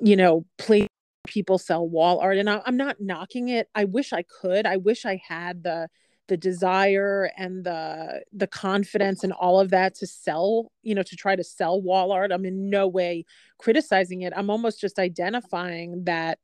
[0.00, 0.88] you know, place
[1.26, 4.76] people sell wall art and I, i'm not knocking it i wish i could i
[4.76, 5.88] wish i had the
[6.28, 11.16] the desire and the the confidence and all of that to sell you know to
[11.16, 13.24] try to sell wall art i'm in no way
[13.58, 16.38] criticizing it i'm almost just identifying that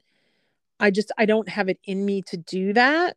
[0.78, 3.16] i just i don't have it in me to do that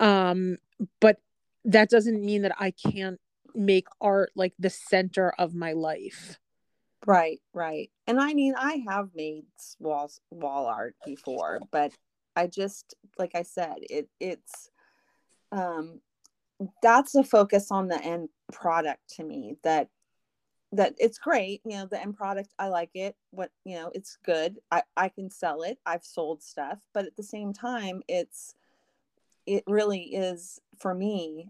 [0.00, 0.58] um
[1.00, 1.18] but
[1.64, 3.20] that doesn't mean that i can't
[3.54, 6.38] make art like the center of my life
[7.06, 7.90] Right, right.
[8.06, 9.44] And I mean, I have made
[9.80, 11.92] walls wall art before, but
[12.36, 14.70] I just like I said, it it's
[15.50, 16.00] um
[16.82, 19.88] that's a focus on the end product to me that
[20.72, 24.18] that it's great you know the end product i like it what you know it's
[24.24, 28.54] good i i can sell it i've sold stuff but at the same time it's
[29.46, 31.48] it really is for me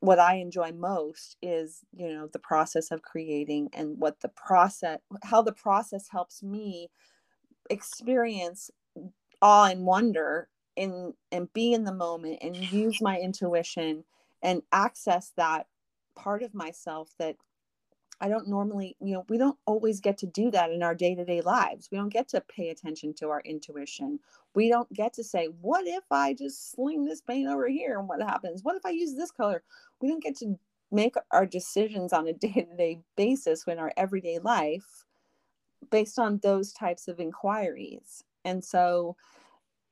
[0.00, 4.98] what i enjoy most is you know the process of creating and what the process
[5.24, 6.88] how the process helps me
[7.70, 8.70] experience
[9.42, 14.04] awe and wonder in and be in the moment and use my intuition
[14.42, 15.66] and access that
[16.16, 17.36] part of myself that
[18.20, 21.14] I don't normally, you know, we don't always get to do that in our day
[21.14, 21.88] to day lives.
[21.90, 24.18] We don't get to pay attention to our intuition.
[24.54, 28.08] We don't get to say, what if I just sling this paint over here and
[28.08, 28.64] what happens?
[28.64, 29.62] What if I use this color?
[30.00, 30.58] We don't get to
[30.90, 35.04] make our decisions on a day to day basis in our everyday life
[35.90, 38.24] based on those types of inquiries.
[38.44, 39.16] And so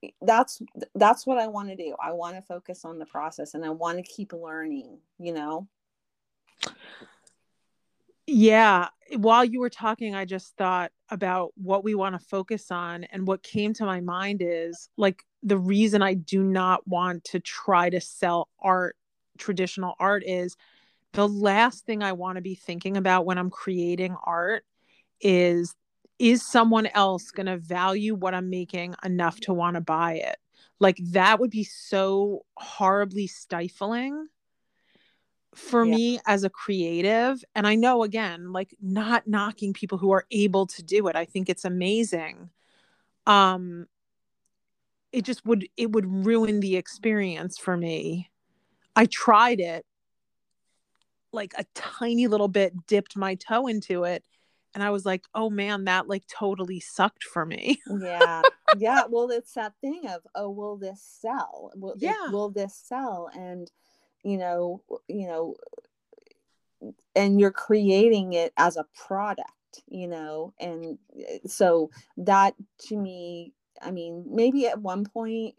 [0.03, 0.61] eh, that's
[0.95, 1.95] that's what I want to do.
[2.03, 5.69] I want to focus on the process and I want to keep learning, you know.
[8.27, 8.89] Yeah.
[9.17, 13.05] While you were talking, I just thought about what we want to focus on.
[13.05, 17.41] And what came to my mind is like the reason I do not want to
[17.41, 18.97] try to sell art,
[19.39, 20.57] traditional art, is
[21.13, 24.65] the last thing I want to be thinking about when I'm creating art
[25.21, 25.75] is
[26.19, 30.37] is someone else going to value what I'm making enough to want to buy it?
[30.81, 34.29] Like that would be so horribly stifling
[35.57, 35.97] for yeah.
[35.97, 40.67] me as a creative and i know again like not knocking people who are able
[40.67, 42.51] to do it i think it's amazing
[43.27, 43.87] um
[45.13, 48.31] it just would it would ruin the experience for me
[48.95, 49.87] i tried it
[51.33, 54.25] like a tiny little bit dipped my toe into it
[54.75, 58.43] and i was like oh man that like totally sucked for me yeah
[58.77, 62.27] yeah well it's that thing of oh will this sell will, yeah.
[62.27, 63.71] It, will this sell and
[64.27, 65.55] you know you know
[67.15, 69.51] and you're creating it as a product
[69.87, 73.53] you know and eh, so that to me
[73.83, 75.55] i mean maybe at one point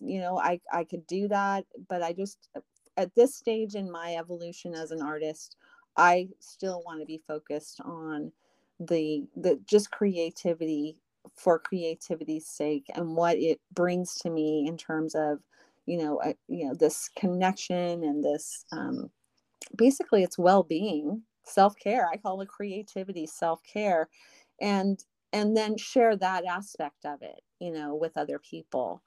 [0.00, 2.48] you know i i could do that but i just
[2.96, 5.56] at this stage in my evolution as an artist
[5.96, 8.32] i still want to be focused on
[8.80, 10.96] the the just creativity
[11.36, 15.38] for creativity's sake and what it brings to me in terms of
[15.90, 19.10] you know you know this connection and this um,
[19.76, 22.08] basically it's well-being self-care.
[22.08, 24.08] I call it creativity self-care
[24.60, 29.02] and and then share that aspect of it you know with other people.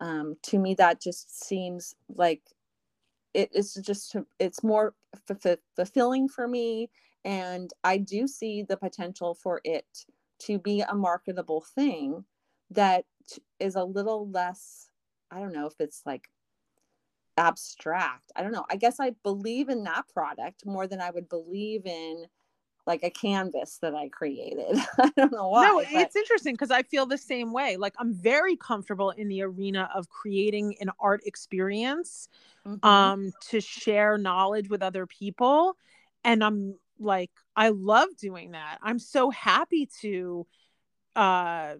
[0.00, 2.42] Um, to me that just seems like
[3.34, 4.94] it, it's just it's more
[5.30, 6.90] f- fulfilling for me
[7.24, 9.86] and i do see the potential for it
[10.38, 12.24] to be a marketable thing
[12.70, 13.04] that
[13.60, 14.88] is a little less
[15.34, 16.28] I don't know if it's like
[17.36, 18.30] abstract.
[18.36, 18.64] I don't know.
[18.70, 22.26] I guess I believe in that product more than I would believe in
[22.86, 24.76] like a canvas that I created.
[24.98, 25.66] I don't know why.
[25.66, 25.88] No, but...
[25.90, 27.76] it's interesting because I feel the same way.
[27.76, 32.28] Like I'm very comfortable in the arena of creating an art experience
[32.66, 32.86] mm-hmm.
[32.86, 35.76] um to share knowledge with other people
[36.24, 38.78] and I'm like I love doing that.
[38.82, 40.46] I'm so happy to
[41.16, 41.74] uh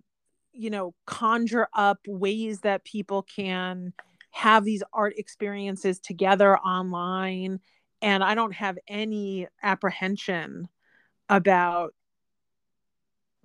[0.54, 3.92] you know conjure up ways that people can
[4.30, 7.60] have these art experiences together online.
[8.02, 10.68] And i don't have any apprehension
[11.28, 11.94] about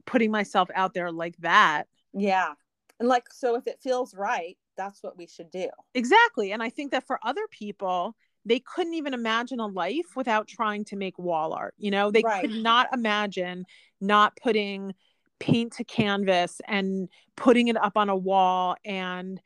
[0.06, 1.84] putting myself out there like that.
[2.14, 2.54] Yeah.
[3.00, 5.68] And like so if it feels right that's what we should do.
[5.94, 6.52] Exactly.
[6.52, 10.86] And i think that for other people they couldn't even imagine a life without trying
[10.86, 12.10] to make wall art you know?
[12.12, 12.42] They right.
[12.42, 13.66] could not imagine
[14.02, 14.94] not putting
[15.40, 19.42] paint to canvas and putting it up on a wall and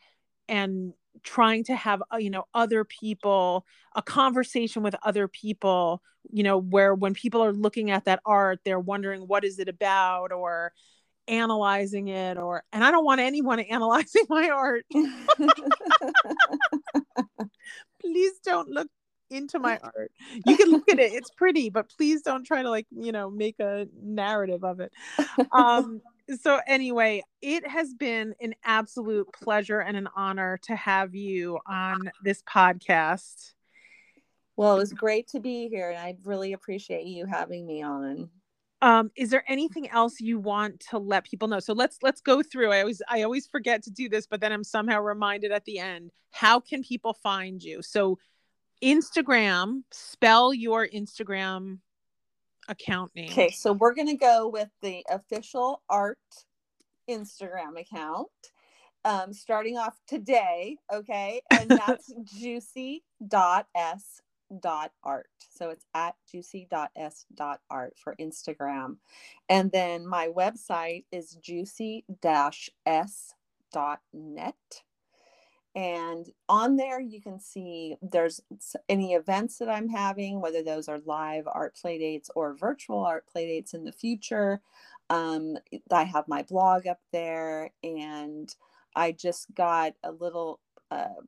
[0.48, 3.66] and trying to have uh, you know other people
[3.96, 6.02] a conversation with other people
[6.32, 9.70] you know where when people are looking at that art they're wondering what is it
[9.70, 10.32] about?
[10.32, 10.74] or
[11.30, 14.86] analyzing it or and i don't want anyone analyzing my art.
[18.02, 18.90] Please don't look
[19.30, 20.12] into my art.
[20.46, 23.30] You can look at it; it's pretty, but please don't try to like you know
[23.30, 24.92] make a narrative of it.
[25.52, 26.02] Um,
[26.42, 32.12] so anyway, it has been an absolute pleasure and an honor to have you on
[32.24, 33.54] this podcast.
[34.56, 38.30] Well, it was great to be here, and I really appreciate you having me on.
[38.84, 41.60] Um, is there anything else you want to let people know?
[41.60, 42.72] So let's let's go through.
[42.72, 45.80] I always I always forget to do this, but then I'm somehow reminded at the
[45.80, 46.12] end.
[46.32, 47.82] How can people find you?
[47.82, 48.20] So
[48.84, 51.80] Instagram, spell your Instagram
[52.68, 53.30] account name.
[53.30, 56.18] Okay, so we're going to go with the official art
[57.10, 58.28] Instagram account.
[59.06, 64.22] Um, starting off today, okay, and that's juicy dot s
[64.62, 65.28] dot art.
[65.50, 68.98] So it's at juicy dot s dot art for Instagram,
[69.50, 73.34] and then my website is juicy dash s
[73.74, 74.56] dot net
[75.76, 78.42] and on there you can see there's
[78.90, 83.26] any events that i'm having whether those are live art play dates or virtual art
[83.28, 84.62] play dates in the future.
[85.10, 85.58] Um,
[85.92, 88.54] i have my blog up there and
[88.96, 90.60] i just got a little
[90.92, 91.22] uh,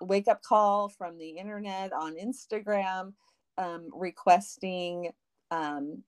[0.00, 3.12] wake up call from the internet on instagram
[3.58, 5.10] um, requesting
[5.50, 6.02] um,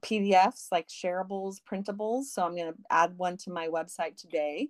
[0.00, 2.24] pdfs like shareables printables.
[2.24, 4.68] So i'm going to add one to my website today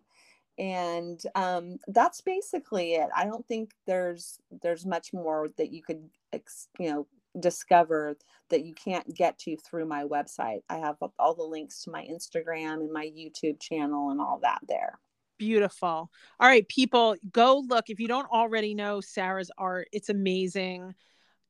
[0.59, 3.09] and um, that's basically it.
[3.17, 6.09] I don't think there's there's much more that you could
[6.79, 7.07] you know
[7.39, 8.17] discover
[8.51, 10.61] that you can't get to through my website.
[10.69, 14.61] I have all the links to my instagram and my youtube channel and all that
[14.69, 14.99] there.
[15.39, 15.89] Beautiful.
[15.89, 16.11] All
[16.41, 17.89] right people go look.
[17.89, 20.95] If you don't already know sarah's art it's amazing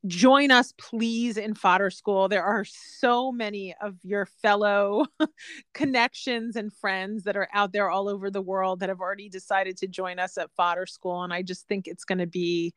[0.06, 2.28] join us please in fodder school.
[2.28, 5.06] There are so many of your fellow
[5.74, 9.76] connections and friends that are out there all over the world that have already decided
[9.78, 12.74] to join us at fodder school and i just think it's going to be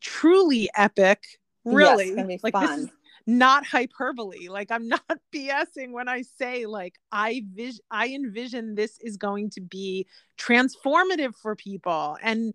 [0.00, 1.22] truly epic
[1.64, 2.14] really.
[2.16, 2.66] yes, like fun.
[2.66, 2.90] this is
[3.26, 4.48] not hyperbole.
[4.48, 9.50] Like i'm not bsing when i say like i vis- i envision this is going
[9.50, 10.06] to be
[10.38, 12.54] transformative for people and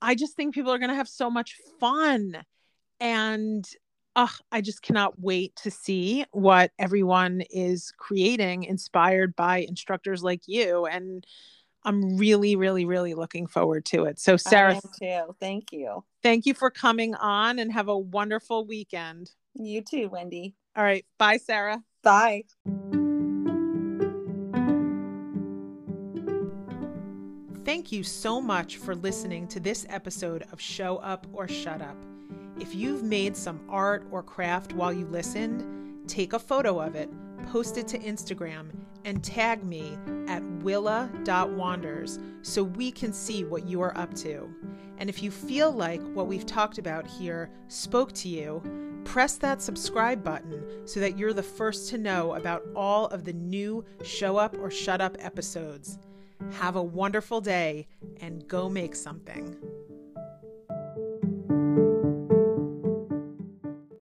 [0.00, 2.42] i just think people are going to have so much fun
[3.02, 3.68] and
[4.14, 10.42] uh, I just cannot wait to see what everyone is creating, inspired by instructors like
[10.46, 10.86] you.
[10.86, 11.26] And
[11.84, 14.20] I'm really, really, really looking forward to it.
[14.20, 15.34] So, Sarah, too.
[15.40, 16.04] Thank you.
[16.22, 19.32] Thank you for coming on and have a wonderful weekend.
[19.54, 20.54] You too, Wendy.
[20.76, 21.04] All right.
[21.18, 21.82] Bye, Sarah.
[22.04, 22.44] Bye.
[27.64, 31.96] Thank you so much for listening to this episode of Show Up or Shut Up.
[32.58, 37.10] If you've made some art or craft while you listened, take a photo of it,
[37.50, 38.68] post it to Instagram,
[39.04, 39.96] and tag me
[40.28, 44.48] at willa.wanders so we can see what you are up to.
[44.98, 48.62] And if you feel like what we've talked about here spoke to you,
[49.04, 53.32] press that subscribe button so that you're the first to know about all of the
[53.32, 55.98] new Show Up or Shut Up episodes.
[56.52, 57.88] Have a wonderful day
[58.20, 59.56] and go make something.